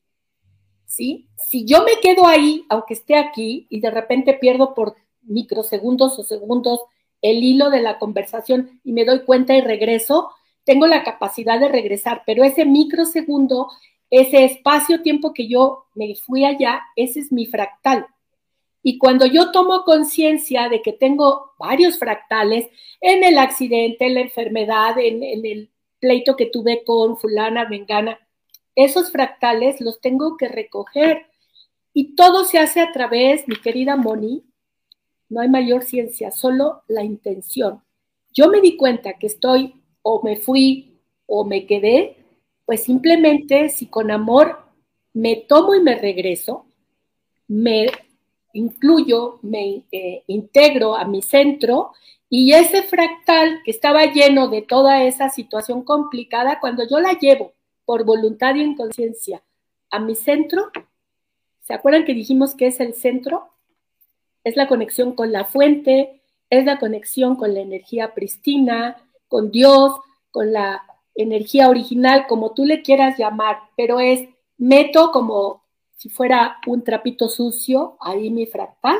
¿Sí? 0.86 1.28
Si 1.50 1.65
yo 1.65 1.84
me 1.84 2.00
quedo 2.02 2.28
ahí, 2.28 2.65
aunque 2.69 2.93
esté 2.93 3.15
aquí, 3.15 3.67
y 3.69 3.80
de 3.82 3.91
repente 3.91 4.34
pierdo 4.34 4.74
por 4.74 4.95
microsegundos 5.26 6.18
o 6.20 6.24
segundos 6.24 6.82
el 7.22 7.44
hilo 7.44 7.70
de 7.70 7.82
la 7.82 7.98
conversación 7.98 8.80
y 8.84 8.94
me 8.94 9.06
doy 9.06 9.24
cuenta 9.24 9.56
y 9.56 9.62
regreso, 9.62 10.30
tengo 10.64 10.88
la 10.88 11.04
capacidad 11.04 11.60
de 11.60 11.70
regresar, 11.70 12.24
pero 12.26 12.44
ese 12.44 12.66
microsegundo, 12.66 13.70
ese 14.10 14.46
espacio-tiempo 14.46 15.34
que 15.34 15.48
yo 15.48 15.86
me 15.96 16.16
fui 16.16 16.46
allá, 16.46 16.82
ese 16.96 17.20
es 17.20 17.32
mi 17.32 17.46
fractal. 17.46 18.08
Y 18.88 19.00
cuando 19.00 19.26
yo 19.26 19.52
tomo 19.52 19.84
conciencia 19.84 20.70
de 20.70 20.84
que 20.84 20.94
tengo 20.94 21.54
varios 21.58 21.98
fractales 21.98 22.68
en 23.02 23.24
el 23.24 23.40
accidente, 23.40 24.06
en 24.06 24.14
la 24.14 24.22
enfermedad, 24.22 25.00
en, 25.00 25.24
el 25.24 25.72
pleito 26.00 26.36
que 26.36 26.46
tuve 26.46 26.84
con 26.84 27.18
fulana, 27.18 27.66
vengana, 27.66 28.20
esos 28.76 29.12
fractales 29.12 29.82
los 29.82 30.02
tengo 30.02 30.38
que 30.38 30.50
recoger. 30.50 31.26
Y 31.94 32.16
todo 32.16 32.44
se 32.44 32.60
hace 32.60 32.80
a 32.80 32.92
través, 32.92 33.48
mi 33.48 33.56
querida 33.56 33.96
Moni, 33.96 34.44
no 35.30 35.42
hay 35.42 35.50
mayor 35.50 35.84
ciencia, 35.84 36.32
solo 36.32 36.84
la 36.88 37.04
intención. 37.04 37.82
Yo 38.34 38.50
me 38.50 38.62
di 38.62 38.78
cuenta 38.78 39.18
que 39.18 39.28
estoy 39.28 39.82
o 40.02 40.22
me 40.24 40.36
fui 40.36 41.00
o 41.26 41.46
me 41.46 41.66
quedé, 41.66 42.18
pues 42.66 42.84
simplemente 42.84 43.70
si 43.70 43.88
con 43.88 44.12
amor 44.12 44.60
me 45.14 45.36
tomo 45.36 45.76
y 45.76 45.82
me 45.82 45.96
regreso, 45.96 46.66
me 47.48 47.88
incluyo, 48.54 49.40
me 49.42 49.84
eh, 49.92 50.24
integro 50.28 50.96
a 50.96 51.06
mi 51.06 51.22
centro 51.22 51.92
y 52.30 52.54
ese 52.54 52.84
fractal 52.84 53.62
que 53.64 53.72
estaba 53.72 54.06
lleno 54.06 54.48
de 54.48 54.62
toda 54.62 55.04
esa 55.04 55.30
situación 55.30 55.84
complicada, 55.84 56.60
cuando 56.60 56.88
yo 56.88 57.00
la 57.00 57.14
llevo 57.14 57.54
por 57.86 58.04
voluntad 58.04 58.56
y 58.56 58.62
en 58.62 58.76
conciencia 58.76 59.44
a 59.92 60.00
mi 60.00 60.16
centro, 60.16 60.72
¿se 61.62 61.74
acuerdan 61.74 62.06
que 62.06 62.14
dijimos 62.14 62.56
que 62.56 62.68
es 62.68 62.80
el 62.80 62.94
centro? 62.94 63.55
Es 64.46 64.56
la 64.56 64.70
conexión 64.70 65.14
con 65.14 65.34
la 65.34 65.44
fuente, 65.44 66.22
es 66.50 66.64
la 66.64 66.80
conexión 66.80 67.36
con 67.36 67.54
la 67.54 67.60
energía 67.60 68.14
pristina, 68.14 68.96
con 69.28 69.52
Dios, 69.52 70.00
con 70.32 70.54
la 70.54 70.86
energía 71.16 71.70
original, 71.70 72.28
como 72.28 72.54
tú 72.54 72.64
le 72.64 72.82
quieras 72.82 73.18
llamar, 73.18 73.58
pero 73.76 74.00
es 74.00 74.30
meto 74.58 75.12
como 75.12 75.66
si 75.98 76.10
fuera 76.10 76.60
un 76.68 76.84
trapito 76.84 77.28
sucio 77.28 77.98
ahí 78.00 78.30
mi 78.30 78.46
fractal 78.46 79.00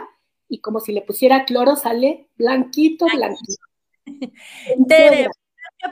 y 0.50 0.60
como 0.60 0.80
si 0.80 0.92
le 0.92 1.02
pusiera 1.02 1.46
cloro 1.46 1.76
sale 1.76 2.28
blanquito, 2.36 3.06
blanquito. 3.06 3.64
Tere, 4.88 5.30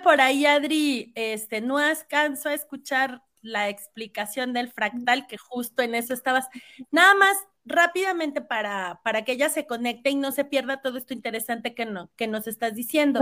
por 0.04 0.22
ahí, 0.22 0.46
Adri, 0.46 1.12
este, 1.16 1.62
no 1.62 1.78
alcanzo 1.78 2.50
a 2.50 2.54
escuchar 2.54 3.22
la 3.42 3.70
explicación 3.70 4.54
del 4.54 4.72
fractal, 4.72 5.28
que 5.28 5.38
justo 5.38 5.84
en 5.84 5.96
eso 5.96 6.14
estabas. 6.14 6.48
Nada 6.92 7.14
más 7.16 7.38
rápidamente 7.66 8.42
para, 8.42 9.02
para 9.04 9.24
que 9.24 9.34
ella 9.34 9.50
se 9.50 9.66
conecte 9.66 10.10
y 10.10 10.16
no 10.16 10.32
se 10.32 10.46
pierda 10.46 10.82
todo 10.82 10.98
esto 10.98 11.14
interesante 11.14 11.74
que, 11.74 11.86
no, 11.86 12.10
que 12.16 12.28
nos 12.28 12.48
estás 12.48 12.76
diciendo. 12.76 13.20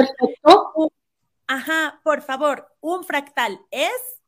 Ajá, 1.48 2.00
por 2.04 2.22
favor, 2.22 2.68
un 2.80 3.04
fractal 3.04 3.60
es. 3.72 4.22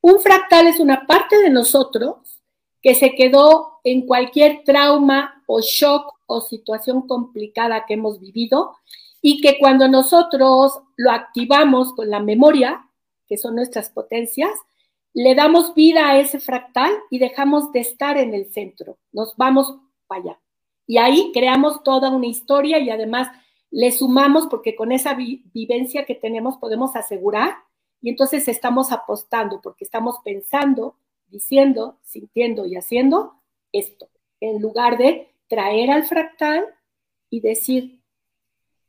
Un 0.00 0.20
fractal 0.20 0.66
es 0.66 0.80
una 0.80 1.06
parte 1.06 1.38
de 1.38 1.50
nosotros 1.50 2.40
que 2.80 2.94
se 2.94 3.14
quedó 3.14 3.80
en 3.84 4.06
cualquier 4.06 4.64
trauma 4.64 5.42
o 5.46 5.60
shock 5.60 6.14
o 6.26 6.40
situación 6.40 7.06
complicada 7.06 7.84
que 7.86 7.94
hemos 7.94 8.18
vivido 8.18 8.76
y 9.20 9.40
que 9.40 9.58
cuando 9.58 9.86
nosotros 9.88 10.80
lo 10.96 11.10
activamos 11.12 11.92
con 11.92 12.10
la 12.10 12.18
memoria, 12.18 12.88
que 13.28 13.38
son 13.38 13.54
nuestras 13.54 13.90
potencias, 13.90 14.50
le 15.14 15.34
damos 15.34 15.74
vida 15.74 16.08
a 16.08 16.18
ese 16.18 16.40
fractal 16.40 16.92
y 17.10 17.18
dejamos 17.18 17.72
de 17.72 17.80
estar 17.80 18.16
en 18.16 18.34
el 18.34 18.52
centro, 18.52 18.98
nos 19.12 19.36
vamos 19.36 19.76
para 20.06 20.22
allá. 20.22 20.40
Y 20.86 20.98
ahí 20.98 21.30
creamos 21.32 21.82
toda 21.82 22.10
una 22.10 22.26
historia 22.26 22.78
y 22.78 22.90
además 22.90 23.28
le 23.70 23.90
sumamos 23.92 24.46
porque 24.48 24.74
con 24.74 24.92
esa 24.92 25.14
vivencia 25.14 26.04
que 26.04 26.14
tenemos 26.14 26.58
podemos 26.58 26.94
asegurar 26.96 27.56
y 28.00 28.10
entonces 28.10 28.48
estamos 28.48 28.92
apostando 28.92 29.60
porque 29.62 29.84
estamos 29.84 30.16
pensando, 30.24 30.96
diciendo, 31.28 31.98
sintiendo 32.02 32.66
y 32.66 32.76
haciendo 32.76 33.34
esto, 33.72 34.08
en 34.40 34.60
lugar 34.60 34.98
de 34.98 35.34
traer 35.48 35.90
al 35.90 36.04
fractal 36.04 36.66
y 37.30 37.40
decir, 37.40 38.02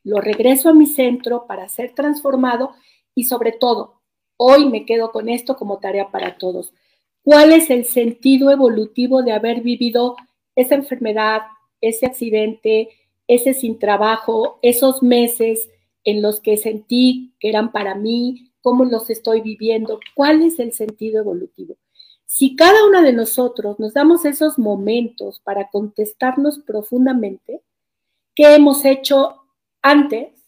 lo 0.04 0.20
regreso 0.20 0.70
a 0.70 0.74
mi 0.74 0.86
centro 0.86 1.48
para 1.48 1.70
ser 1.70 1.94
transformado 1.94 2.74
y 3.16 3.26
sobre 3.26 3.54
todo, 3.54 4.02
hoy 4.46 4.66
me 4.66 4.86
quedo 4.86 5.14
con 5.14 5.30
esto 5.30 5.56
como 5.56 5.78
tarea 5.78 6.12
para 6.12 6.38
todos. 6.38 6.74
¿Cuál 7.24 7.54
es 7.54 7.70
el 7.70 7.86
sentido 7.86 8.52
evolutivo 8.52 9.24
de 9.24 9.32
haber 9.32 9.62
vivido 9.62 10.18
esa 10.54 10.76
enfermedad, 10.76 11.44
ese 11.80 12.06
accidente, 12.06 12.90
ese 13.26 13.54
sin 13.54 13.80
trabajo, 13.80 14.60
esos 14.62 15.02
meses 15.02 15.70
en 16.04 16.22
los 16.22 16.42
que 16.42 16.58
sentí 16.58 17.34
que 17.40 17.48
eran 17.48 17.72
para 17.72 17.96
mí, 17.96 18.52
cómo 18.62 18.84
los 18.84 19.10
estoy 19.10 19.40
viviendo? 19.40 20.02
¿Cuál 20.14 20.42
es 20.42 20.60
el 20.60 20.74
sentido 20.74 21.22
evolutivo? 21.22 21.78
Si 22.26 22.58
cada 22.58 22.86
una 22.86 23.02
de 23.02 23.14
nosotros 23.14 23.80
nos 23.80 23.94
damos 23.94 24.26
esos 24.26 24.60
momentos 24.60 25.40
para 25.40 25.70
contestarnos 25.70 26.60
profundamente, 26.60 27.62
¿qué 28.36 28.56
hemos 28.56 28.84
hecho 28.84 29.38
antes 29.82 30.43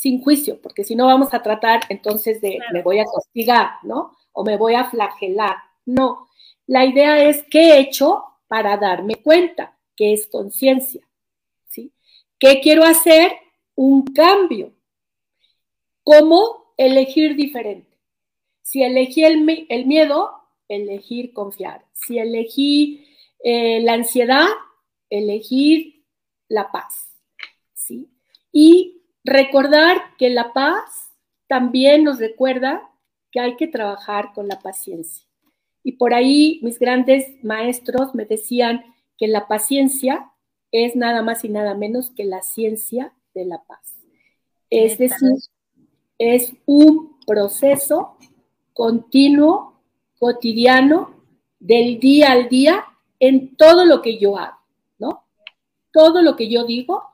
sin 0.00 0.22
juicio? 0.22 0.58
Porque 0.62 0.82
si 0.82 0.96
no 0.96 1.04
vamos 1.06 1.34
a 1.34 1.42
tratar 1.42 1.82
entonces 1.90 2.40
de 2.40 2.58
me 2.72 2.82
voy 2.82 3.00
a 3.00 3.04
castigar, 3.04 3.72
¿no? 3.82 4.16
O 4.32 4.42
me 4.44 4.56
voy 4.56 4.74
a 4.74 4.88
flagelar. 4.88 5.56
No, 5.84 6.26
la 6.66 6.86
idea 6.86 7.22
es 7.28 7.44
qué 7.50 7.74
he 7.74 7.80
hecho 7.80 8.24
para 8.48 8.78
darme 8.78 9.16
cuenta, 9.16 9.78
que 9.94 10.14
es 10.14 10.26
conciencia, 10.26 11.06
¿sí? 11.68 11.92
¿Qué 12.38 12.60
quiero 12.62 12.84
hacer? 12.84 13.32
Un 13.74 14.04
cambio. 14.04 14.72
¿Cómo 16.02 16.72
elegir 16.78 17.36
diferente? 17.36 17.98
Si 18.62 18.82
elegí 18.82 19.24
el, 19.24 19.66
el 19.68 19.84
miedo, 19.84 20.30
elegir 20.66 21.34
confiar. 21.34 21.84
Si 21.92 22.18
elegí 22.18 23.06
eh, 23.44 23.80
la 23.82 23.92
ansiedad, 23.92 24.46
elegir 25.10 26.06
la 26.48 26.72
paz. 26.72 27.10
¿sí? 27.74 28.08
Y 28.50 28.99
recordar 29.24 30.16
que 30.18 30.30
la 30.30 30.52
paz 30.52 31.12
también 31.46 32.04
nos 32.04 32.18
recuerda 32.18 32.88
que 33.30 33.40
hay 33.40 33.56
que 33.56 33.66
trabajar 33.66 34.32
con 34.34 34.48
la 34.48 34.58
paciencia. 34.60 35.26
Y 35.82 35.92
por 35.92 36.14
ahí 36.14 36.60
mis 36.62 36.78
grandes 36.78 37.42
maestros 37.42 38.14
me 38.14 38.24
decían 38.24 38.84
que 39.16 39.28
la 39.28 39.48
paciencia 39.48 40.30
es 40.72 40.94
nada 40.96 41.22
más 41.22 41.44
y 41.44 41.48
nada 41.48 41.74
menos 41.74 42.10
que 42.10 42.24
la 42.24 42.42
ciencia 42.42 43.12
de 43.34 43.44
la 43.44 43.62
paz. 43.62 43.96
Es 44.68 44.98
decir, 44.98 45.30
es 46.18 46.52
un 46.66 47.18
proceso 47.26 48.16
continuo 48.72 49.80
cotidiano 50.18 51.24
del 51.58 51.98
día 51.98 52.32
al 52.32 52.48
día 52.48 52.84
en 53.18 53.56
todo 53.56 53.84
lo 53.84 54.00
que 54.00 54.18
yo 54.18 54.38
hago, 54.38 54.58
¿no? 54.98 55.24
Todo 55.92 56.22
lo 56.22 56.36
que 56.36 56.48
yo 56.48 56.64
digo 56.64 57.09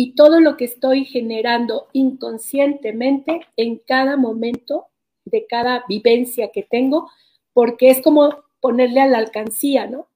y 0.00 0.12
todo 0.12 0.38
lo 0.38 0.56
que 0.56 0.64
estoy 0.64 1.04
generando 1.04 1.88
inconscientemente 1.92 3.40
en 3.56 3.78
cada 3.78 4.16
momento 4.16 4.86
de 5.24 5.44
cada 5.44 5.82
vivencia 5.88 6.52
que 6.52 6.62
tengo, 6.62 7.10
porque 7.52 7.90
es 7.90 8.00
como 8.00 8.32
ponerle 8.60 9.00
a 9.00 9.08
la 9.08 9.18
alcancía, 9.18 9.88
¿no? 9.88 10.06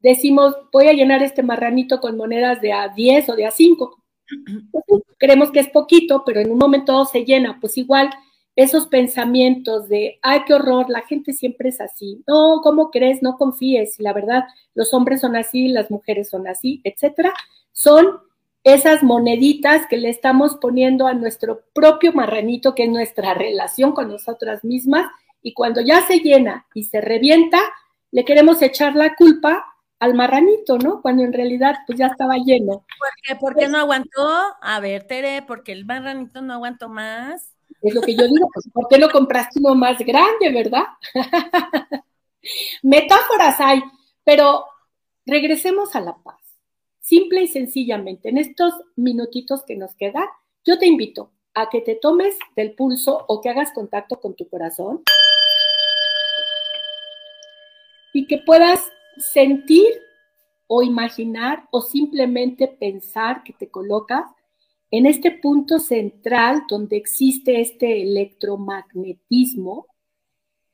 Decimos, 0.00 0.56
voy 0.72 0.88
a 0.88 0.94
llenar 0.94 1.22
este 1.22 1.42
marranito 1.42 2.00
con 2.00 2.16
monedas 2.16 2.62
de 2.62 2.72
a 2.72 2.88
10 2.88 3.28
o 3.28 3.36
de 3.36 3.44
a 3.44 3.50
5. 3.50 4.02
creemos 5.18 5.50
que 5.50 5.60
es 5.60 5.68
poquito, 5.68 6.22
pero 6.24 6.40
en 6.40 6.50
un 6.50 6.56
momento 6.56 7.04
se 7.04 7.26
llena. 7.26 7.58
Pues 7.60 7.76
igual, 7.76 8.08
esos 8.56 8.86
pensamientos 8.86 9.90
de, 9.90 10.20
ay, 10.22 10.40
qué 10.46 10.54
horror, 10.54 10.88
la 10.88 11.02
gente 11.02 11.34
siempre 11.34 11.68
es 11.68 11.82
así, 11.82 12.24
no, 12.26 12.62
¿cómo 12.62 12.90
crees? 12.90 13.22
No 13.22 13.36
confíes, 13.36 14.00
la 14.00 14.14
verdad, 14.14 14.44
los 14.74 14.94
hombres 14.94 15.20
son 15.20 15.36
así, 15.36 15.68
las 15.68 15.90
mujeres 15.90 16.30
son 16.30 16.48
así, 16.48 16.80
etcétera, 16.82 17.34
son 17.72 18.31
esas 18.64 19.02
moneditas 19.02 19.86
que 19.88 19.96
le 19.96 20.08
estamos 20.08 20.56
poniendo 20.56 21.06
a 21.06 21.14
nuestro 21.14 21.62
propio 21.72 22.12
marranito, 22.12 22.74
que 22.74 22.84
es 22.84 22.90
nuestra 22.90 23.34
relación 23.34 23.92
con 23.92 24.08
nosotras 24.08 24.64
mismas, 24.64 25.06
y 25.42 25.54
cuando 25.54 25.80
ya 25.80 26.06
se 26.06 26.20
llena 26.20 26.66
y 26.74 26.84
se 26.84 27.00
revienta, 27.00 27.58
le 28.12 28.24
queremos 28.24 28.62
echar 28.62 28.94
la 28.94 29.16
culpa 29.16 29.64
al 29.98 30.14
marranito, 30.14 30.78
¿no? 30.78 31.00
Cuando 31.00 31.22
en 31.22 31.32
realidad 31.32 31.76
pues 31.86 31.98
ya 31.98 32.06
estaba 32.06 32.36
lleno. 32.36 32.84
¿Por 32.98 33.08
qué, 33.22 33.36
¿Por 33.36 33.56
qué 33.56 33.68
no 33.68 33.78
aguantó? 33.78 34.28
A 34.60 34.80
ver, 34.80 35.04
Tere, 35.04 35.42
porque 35.42 35.72
el 35.72 35.84
marranito 35.84 36.42
no 36.42 36.54
aguantó 36.54 36.88
más. 36.88 37.52
Es 37.80 37.94
lo 37.94 38.00
que 38.00 38.14
yo 38.14 38.26
digo, 38.28 38.48
pues, 38.52 38.68
¿por 38.72 38.88
qué 38.88 38.98
no 38.98 39.08
compraste 39.10 39.58
uno 39.58 39.74
más 39.74 39.98
grande, 39.98 40.52
verdad? 40.52 40.84
Metáforas 42.82 43.60
hay, 43.60 43.82
pero 44.24 44.64
regresemos 45.26 45.94
a 45.96 46.00
la 46.00 46.16
paz. 46.16 46.41
Simple 47.02 47.42
y 47.42 47.48
sencillamente, 47.48 48.28
en 48.28 48.38
estos 48.38 48.74
minutitos 48.94 49.64
que 49.64 49.74
nos 49.74 49.96
quedan, 49.96 50.24
yo 50.64 50.78
te 50.78 50.86
invito 50.86 51.32
a 51.52 51.68
que 51.68 51.80
te 51.80 51.96
tomes 51.96 52.38
del 52.54 52.74
pulso 52.74 53.24
o 53.26 53.40
que 53.40 53.48
hagas 53.48 53.72
contacto 53.72 54.20
con 54.20 54.36
tu 54.36 54.48
corazón 54.48 55.02
y 58.14 58.28
que 58.28 58.38
puedas 58.38 58.88
sentir 59.16 59.88
o 60.68 60.84
imaginar 60.84 61.66
o 61.72 61.82
simplemente 61.82 62.68
pensar 62.68 63.42
que 63.42 63.52
te 63.52 63.68
colocas 63.68 64.24
en 64.92 65.06
este 65.06 65.32
punto 65.32 65.80
central 65.80 66.66
donde 66.68 66.96
existe 66.96 67.60
este 67.60 68.02
electromagnetismo 68.02 69.88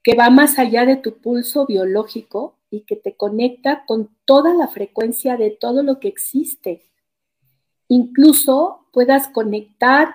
que 0.03 0.15
va 0.15 0.29
más 0.29 0.59
allá 0.59 0.85
de 0.85 0.97
tu 0.97 1.23
pulso 1.23 1.65
biológico 1.65 2.58
y 2.71 2.83
que 2.83 2.97
te 2.97 3.17
conecta 3.17 3.85
con 3.87 4.17
toda 4.25 4.55
la 4.55 4.69
frecuencia 4.69 5.37
de 5.37 5.51
todo 5.51 5.83
lo 5.83 6.01
que 6.01 6.09
existe. 6.09 6.83
Incluso 7.89 8.87
puedas 8.93 9.29
conectar 9.29 10.15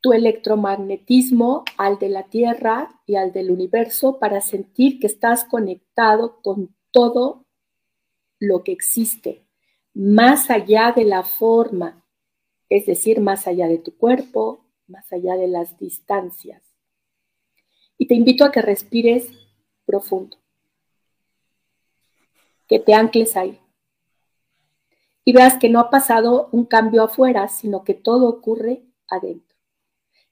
tu 0.00 0.12
electromagnetismo 0.12 1.64
al 1.78 1.98
de 1.98 2.10
la 2.10 2.24
Tierra 2.24 3.00
y 3.06 3.16
al 3.16 3.32
del 3.32 3.50
universo 3.50 4.18
para 4.18 4.42
sentir 4.42 5.00
que 5.00 5.06
estás 5.06 5.46
conectado 5.46 6.42
con 6.42 6.74
todo 6.90 7.46
lo 8.38 8.62
que 8.62 8.72
existe, 8.72 9.46
más 9.94 10.50
allá 10.50 10.92
de 10.94 11.04
la 11.04 11.22
forma, 11.22 12.04
es 12.68 12.84
decir, 12.84 13.20
más 13.20 13.46
allá 13.46 13.66
de 13.66 13.78
tu 13.78 13.96
cuerpo, 13.96 14.66
más 14.86 15.10
allá 15.12 15.36
de 15.36 15.48
las 15.48 15.78
distancias. 15.78 16.62
Y 17.96 18.06
te 18.06 18.14
invito 18.14 18.44
a 18.44 18.52
que 18.52 18.60
respires 18.60 19.30
profundo, 19.86 20.36
que 22.68 22.78
te 22.78 22.94
ancles 22.94 23.36
ahí. 23.36 23.60
Y 25.24 25.32
veas 25.32 25.58
que 25.58 25.68
no 25.68 25.80
ha 25.80 25.90
pasado 25.90 26.48
un 26.52 26.64
cambio 26.64 27.02
afuera, 27.02 27.48
sino 27.48 27.84
que 27.84 27.94
todo 27.94 28.28
ocurre 28.28 28.84
adentro. 29.08 29.56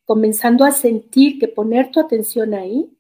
Comenzando 0.05 0.65
a 0.65 0.73
sentir 0.73 1.39
que 1.39 1.49
poner 1.49 1.91
tu 1.91 2.01
atención 2.01 2.55
ahí 2.55 2.97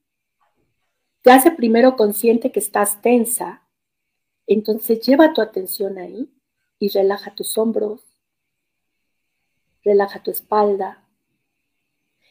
te 1.22 1.30
hace 1.30 1.52
primero 1.52 1.96
consciente 1.96 2.50
que 2.50 2.58
estás 2.58 3.00
tensa, 3.00 3.62
entonces 4.46 5.00
lleva 5.00 5.32
tu 5.32 5.40
atención 5.40 5.98
ahí 5.98 6.28
y 6.78 6.88
relaja 6.88 7.34
tus 7.34 7.56
hombros, 7.56 8.02
relaja 9.84 10.22
tu 10.22 10.32
espalda, 10.32 11.08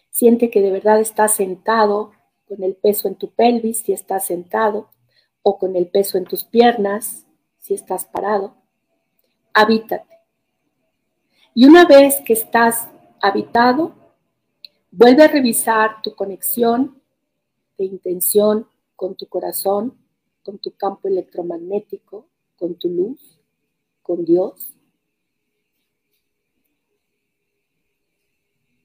siente 0.10 0.50
que 0.50 0.62
de 0.62 0.72
verdad 0.72 1.00
estás 1.00 1.36
sentado 1.36 2.12
con 2.48 2.64
el 2.64 2.76
peso 2.76 3.08
en 3.08 3.16
tu 3.16 3.32
pelvis 3.32 3.80
si 3.80 3.94
estás 3.94 4.26
sentado 4.26 4.90
o 5.44 5.58
con 5.58 5.76
el 5.76 5.88
peso 5.88 6.18
en 6.18 6.26
tus 6.26 6.44
piernas 6.44 7.26
si 7.60 7.74
estás 7.74 8.06
parado 8.06 8.62
habítate. 9.54 10.18
Y 11.54 11.66
una 11.66 11.86
vez 11.86 12.22
que 12.26 12.34
estás 12.34 12.88
habitado, 13.22 13.94
vuelve 14.92 15.24
a 15.24 15.28
revisar 15.28 16.02
tu 16.02 16.16
conexión 16.16 17.02
de 17.78 17.86
intención 17.86 18.68
con 18.96 19.16
tu 19.16 19.28
corazón, 19.28 19.98
con 20.44 20.60
tu 20.60 20.72
campo 20.72 21.08
electromagnético, 21.08 22.28
con 22.58 22.76
tu 22.76 22.90
luz, 22.90 23.40
con 24.02 24.24
Dios. 24.24 24.74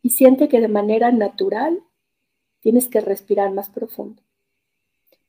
Y 0.02 0.10
siente 0.10 0.48
que 0.48 0.60
de 0.60 0.68
manera 0.68 1.10
natural 1.12 1.82
tienes 2.60 2.88
que 2.88 3.00
respirar 3.00 3.52
más 3.52 3.68
profundo, 3.68 4.22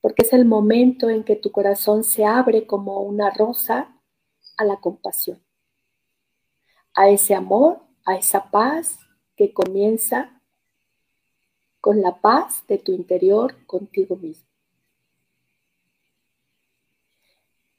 porque 0.00 0.22
es 0.22 0.32
el 0.32 0.44
momento 0.44 1.10
en 1.10 1.24
que 1.24 1.36
tu 1.36 1.50
corazón 1.50 2.04
se 2.04 2.24
abre 2.24 2.66
como 2.66 3.00
una 3.00 3.30
rosa 3.30 3.94
a 4.56 4.64
la 4.64 4.76
compasión, 4.76 5.42
a 6.94 7.08
ese 7.08 7.34
amor, 7.34 7.80
a 8.04 8.16
esa 8.16 8.50
paz 8.50 8.98
que 9.36 9.52
comienza 9.52 10.40
con 11.80 12.00
la 12.00 12.20
paz 12.20 12.64
de 12.66 12.78
tu 12.78 12.92
interior 12.92 13.54
contigo 13.66 14.16
mismo. 14.16 14.48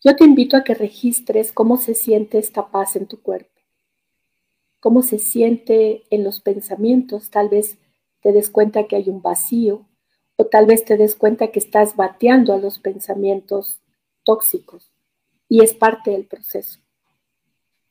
Yo 0.01 0.15
te 0.15 0.23
invito 0.23 0.55
a 0.55 0.63
que 0.63 0.73
registres 0.73 1.51
cómo 1.51 1.75
se 1.75 1.93
siente 1.93 2.38
esta 2.38 2.71
paz 2.71 2.95
en 2.95 3.05
tu 3.05 3.21
cuerpo, 3.21 3.60
cómo 4.79 5.01
se 5.01 5.19
siente 5.19 6.03
en 6.10 6.23
los 6.23 6.39
pensamientos. 6.39 7.29
Tal 7.29 7.49
vez 7.49 7.77
te 8.21 8.32
des 8.32 8.49
cuenta 8.49 8.88
que 8.88 8.95
hay 8.95 9.10
un 9.10 9.21
vacío 9.21 9.88
o 10.41 10.45
tal 10.45 10.65
vez 10.65 10.86
te 10.86 10.95
des 10.95 11.17
cuenta 11.17 11.52
que 11.52 11.60
estás 11.60 11.97
bateando 11.97 12.54
a 12.54 12.58
los 12.58 12.80
pensamientos 12.80 13.82
tóxicos 14.23 14.89
y 15.49 15.62
es 15.62 15.73
parte 15.73 16.12
del 16.12 16.28
proceso. 16.28 16.80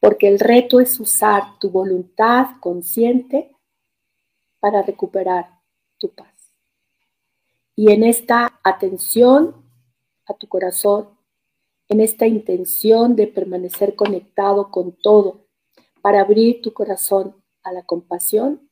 Porque 0.00 0.28
el 0.28 0.40
reto 0.40 0.80
es 0.80 0.98
usar 0.98 1.58
tu 1.58 1.68
voluntad 1.68 2.46
consciente 2.60 3.54
para 4.60 4.80
recuperar 4.80 5.60
tu 5.98 6.08
paz. 6.14 6.50
Y 7.76 7.92
en 7.92 8.02
esta 8.02 8.58
atención 8.64 9.54
a 10.24 10.32
tu 10.32 10.48
corazón, 10.48 11.10
en 11.86 12.00
esta 12.00 12.26
intención 12.26 13.14
de 13.14 13.26
permanecer 13.26 13.94
conectado 13.94 14.70
con 14.70 14.92
todo, 14.92 15.48
para 16.00 16.22
abrir 16.22 16.62
tu 16.62 16.72
corazón 16.72 17.36
a 17.62 17.72
la 17.72 17.82
compasión, 17.82 18.67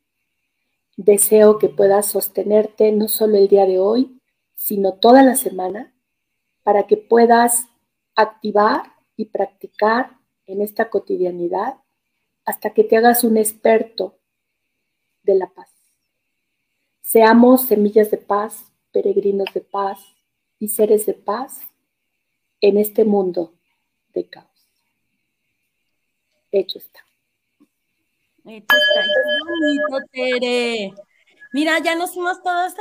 deseo 0.97 1.59
que 1.59 1.69
puedas 1.69 2.07
sostenerte 2.07 2.91
no 2.93 3.09
solo 3.09 3.37
el 3.37 3.49
día 3.49 3.67
de 3.67 3.79
hoy, 3.79 4.21
sino 4.55 4.95
toda 4.95 5.23
la 5.23 5.37
semana, 5.37 5.95
para 6.63 6.87
que 6.87 6.97
puedas 6.97 7.67
activar 8.15 8.95
y 9.15 9.27
practicar 9.27 10.19
en 10.47 10.63
esta 10.63 10.91
cotidianidad 10.91 11.77
hasta 12.45 12.71
que 12.71 12.85
te 12.85 12.97
hagas 12.97 13.25
un 13.25 13.37
experto 13.37 14.19
de 15.23 15.35
la 15.35 15.47
paz. 15.49 15.71
Seamos 17.03 17.67
semillas 17.67 18.11
de 18.11 18.19
paz, 18.19 18.73
peregrinos 18.91 19.53
de 19.55 19.61
paz 19.61 20.01
y 20.59 20.69
seres 20.69 21.07
de 21.07 21.15
paz 21.15 21.61
en 22.61 22.79
este 22.79 23.05
mundo 23.05 23.55
de 24.15 24.29
caos. 24.29 24.47
Hecho 26.51 26.79
está. 26.79 27.06
Hecho 28.47 28.77
está. 28.77 30.07
Tere. 30.13 30.95
Mira, 31.53 31.79
ya 31.79 31.95
nos 31.95 32.15
fuimos 32.15 32.43
todos 32.43 32.73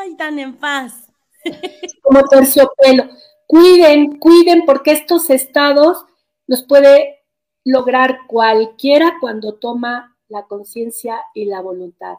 ay, 0.00 0.16
tan 0.16 0.38
en 0.38 0.56
paz. 0.56 1.08
Como 2.02 2.22
terciopelo 2.28 3.08
cuiden, 3.48 4.18
cuiden 4.18 4.64
porque 4.66 4.92
estos 4.92 5.30
estados 5.30 6.04
los 6.46 6.62
puede 6.62 7.24
lograr 7.64 8.20
cualquiera 8.28 9.16
cuando 9.20 9.54
toma 9.54 10.16
la 10.28 10.46
conciencia 10.46 11.20
y 11.34 11.46
la 11.46 11.60
voluntad. 11.60 12.18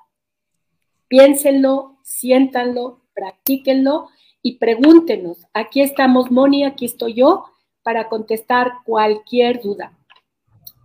Piénsenlo, 1.08 2.00
siéntanlo, 2.04 3.02
practíquenlo 3.14 4.10
y 4.42 4.58
pregúntenos. 4.58 5.46
Aquí 5.54 5.82
estamos, 5.82 6.32
Moni, 6.32 6.66
aquí 6.66 6.86
estoy 6.86 7.14
yo 7.14 7.46
para 7.84 8.10
contestar 8.10 8.80
cualquier 8.84 9.62
duda. 9.62 9.98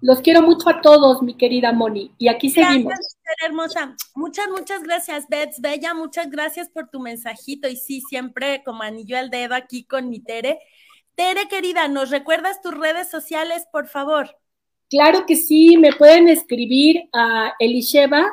Los 0.05 0.21
quiero 0.21 0.43
mucho 0.43 0.69
a 0.69 0.83
todos, 0.83 1.23
mi 1.23 1.35
querida 1.35 1.73
Moni, 1.73 2.13
y 2.19 2.29
aquí 2.29 2.51
seguimos. 2.51 2.93
Gracias, 2.93 3.17
hermosa. 3.43 3.97
Muchas, 4.15 4.51
muchas 4.51 4.83
gracias, 4.83 5.27
Bets 5.31 5.63
Bella. 5.63 5.95
Muchas 5.95 6.31
gracias 6.31 6.69
por 6.69 6.91
tu 6.91 7.01
mensajito. 7.01 7.69
Y 7.69 7.77
sí, 7.77 8.03
siempre 8.03 8.63
como 8.67 8.83
anillo 8.83 9.17
al 9.17 9.31
dedo 9.31 9.55
aquí 9.55 9.85
con 9.85 10.11
mi 10.11 10.21
Tere. 10.21 10.59
Tere, 11.15 11.49
querida, 11.49 11.89
¿nos 11.89 12.11
recuerdas 12.11 12.61
tus 12.61 12.75
redes 12.75 13.09
sociales, 13.09 13.67
por 13.73 13.89
favor? 13.89 14.37
Claro 14.91 15.25
que 15.25 15.37
sí, 15.37 15.79
me 15.79 15.95
pueden 15.95 16.29
escribir 16.29 17.09
a 17.15 17.55
Elisheva, 17.59 18.31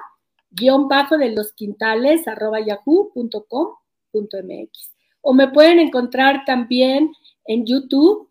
guion 0.50 0.90
bajo 0.90 1.18
de 1.18 1.30
los 1.30 1.54
quintales, 1.54 2.28
arroba 2.28 2.60
yahoo.com.mx. 2.60 3.32
O 5.22 5.34
me 5.34 5.48
pueden 5.48 5.80
encontrar 5.80 6.44
también 6.46 7.14
en 7.46 7.66
YouTube 7.66 8.30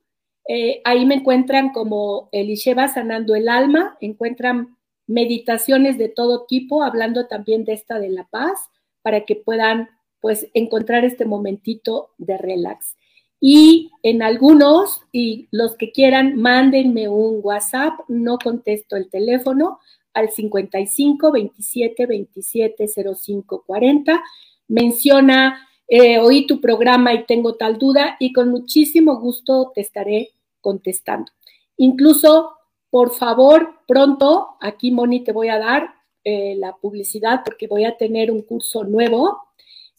eh, 0.48 0.81
ahí 0.85 1.07
me 1.07 1.16
encuentran 1.16 1.72
como 1.72 2.29
Elisheva 2.33 2.88
sanando 2.88 3.35
el 3.35 3.48
alma, 3.48 3.96
encuentran 4.00 4.76
meditaciones 5.07 5.98
de 5.98 6.09
todo 6.09 6.46
tipo, 6.46 6.83
hablando 6.83 7.26
también 7.26 7.64
de 7.64 7.72
esta 7.72 7.98
de 7.98 8.11
la 8.11 8.24
paz, 8.24 8.59
para 9.03 9.24
que 9.24 9.37
puedan 9.37 9.88
pues 10.20 10.46
encontrar 10.55 11.05
este 11.05 11.24
momentito 11.24 12.11
de 12.18 12.37
relax. 12.37 12.96
Y 13.40 13.90
en 14.02 14.23
algunos, 14.23 15.00
y 15.12 15.48
los 15.50 15.77
que 15.77 15.92
quieran, 15.92 16.37
mándenme 16.37 17.08
un 17.08 17.40
WhatsApp, 17.42 17.94
no 18.08 18.38
contesto 18.38 18.96
el 18.96 19.08
teléfono 19.08 19.79
al 20.12 20.31
55 20.31 21.33
27 21.33 22.06
27 22.06 22.87
05 22.88 23.65
40. 23.67 24.23
Menciona, 24.69 25.69
eh, 25.93 26.21
oí 26.21 26.47
tu 26.47 26.61
programa 26.61 27.13
y 27.13 27.25
tengo 27.27 27.57
tal 27.57 27.77
duda, 27.77 28.17
y 28.21 28.33
con 28.33 28.49
muchísimo 28.49 29.19
gusto 29.19 29.73
te 29.75 29.81
estaré 29.81 30.31
contestando. 30.61 31.33
Incluso, 31.77 32.53
por 32.91 33.13
favor, 33.13 33.81
pronto, 33.88 34.51
aquí 34.61 34.93
Moni 34.93 35.25
te 35.25 35.33
voy 35.33 35.49
a 35.49 35.59
dar 35.59 35.93
eh, 36.23 36.55
la 36.57 36.77
publicidad 36.77 37.43
porque 37.45 37.67
voy 37.67 37.85
a 37.85 37.97
tener 37.97 38.31
un 38.31 38.43
curso 38.43 38.85
nuevo. 38.85 39.41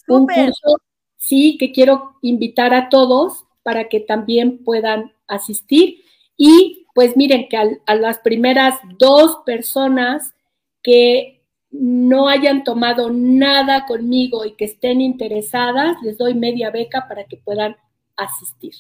Un 0.08 0.28
curso, 0.28 0.78
sí, 1.18 1.58
que 1.58 1.74
quiero 1.74 2.16
invitar 2.22 2.74
a 2.74 2.88
todos 2.88 3.44
para 3.62 3.90
que 3.90 4.00
también 4.00 4.64
puedan 4.64 5.12
asistir. 5.28 6.04
Y 6.38 6.86
pues 6.96 7.18
miren 7.18 7.50
que 7.50 7.58
a 7.58 7.96
las 7.96 8.20
primeras 8.20 8.80
dos 8.98 9.40
personas 9.46 10.34
que 10.82 11.41
no 11.72 12.28
hayan 12.28 12.64
tomado 12.64 13.10
nada 13.12 13.86
conmigo 13.86 14.46
y 14.46 14.56
que 14.56 14.66
estén 14.66 15.02
interesadas, 15.02 15.98
les 16.04 16.18
doy 16.18 16.34
media 16.34 16.70
beca 16.70 17.08
para 17.08 17.26
que 17.26 17.38
puedan 17.38 17.78
asistir. 18.18 18.74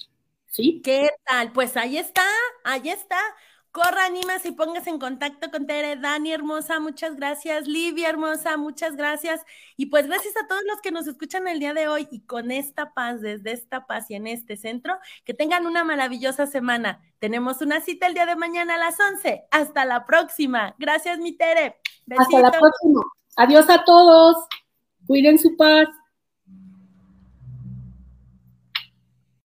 ¿Sí? 0.48 0.82
¿Qué 0.84 1.10
tal? 1.26 1.54
Pues 1.54 1.78
ahí 1.78 1.98
está, 1.98 2.26
ahí 2.66 2.90
está. 2.90 3.20
Corra, 3.72 4.04
animas 4.04 4.46
y 4.46 4.52
pongas 4.52 4.86
en 4.88 5.00
contacto 5.00 5.50
con 5.50 5.66
Tere, 5.66 5.96
Dani 5.96 6.34
hermosa, 6.34 6.82
muchas 6.82 7.16
gracias, 7.16 7.70
Livia 7.70 8.10
hermosa, 8.10 8.58
muchas 8.58 8.98
gracias. 8.98 9.46
Y 9.78 9.86
pues 9.86 10.08
gracias 10.08 10.34
a 10.36 10.46
todos 10.46 10.62
los 10.68 10.82
que 10.82 10.92
nos 10.92 11.08
escuchan 11.08 11.48
el 11.48 11.60
día 11.60 11.74
de 11.74 11.88
hoy 11.88 12.06
y 12.12 12.20
con 12.26 12.52
esta 12.52 12.94
paz, 12.94 13.22
desde 13.22 13.54
esta 13.54 13.88
paz 13.88 14.12
y 14.12 14.16
en 14.16 14.28
este 14.28 14.58
centro, 14.58 14.98
que 15.24 15.34
tengan 15.34 15.66
una 15.66 15.86
maravillosa 15.86 16.48
semana. 16.48 17.02
Tenemos 17.20 17.62
una 17.62 17.80
cita 17.80 18.08
el 18.08 18.14
día 18.14 18.26
de 18.26 18.36
mañana 18.36 18.76
a 18.76 18.78
las 18.78 19.00
11. 19.00 19.46
Hasta 19.52 19.86
la 19.86 20.06
próxima. 20.06 20.76
Gracias, 20.78 21.20
mi 21.20 21.32
Tere. 21.32 21.78
Hasta 22.18 22.40
la 22.40 22.52
próxima. 22.52 23.02
Adiós 23.38 23.70
a 23.70 23.86
todos. 23.86 24.36
Cuiden 25.08 25.40
su 25.40 25.56
paz. 25.56 25.88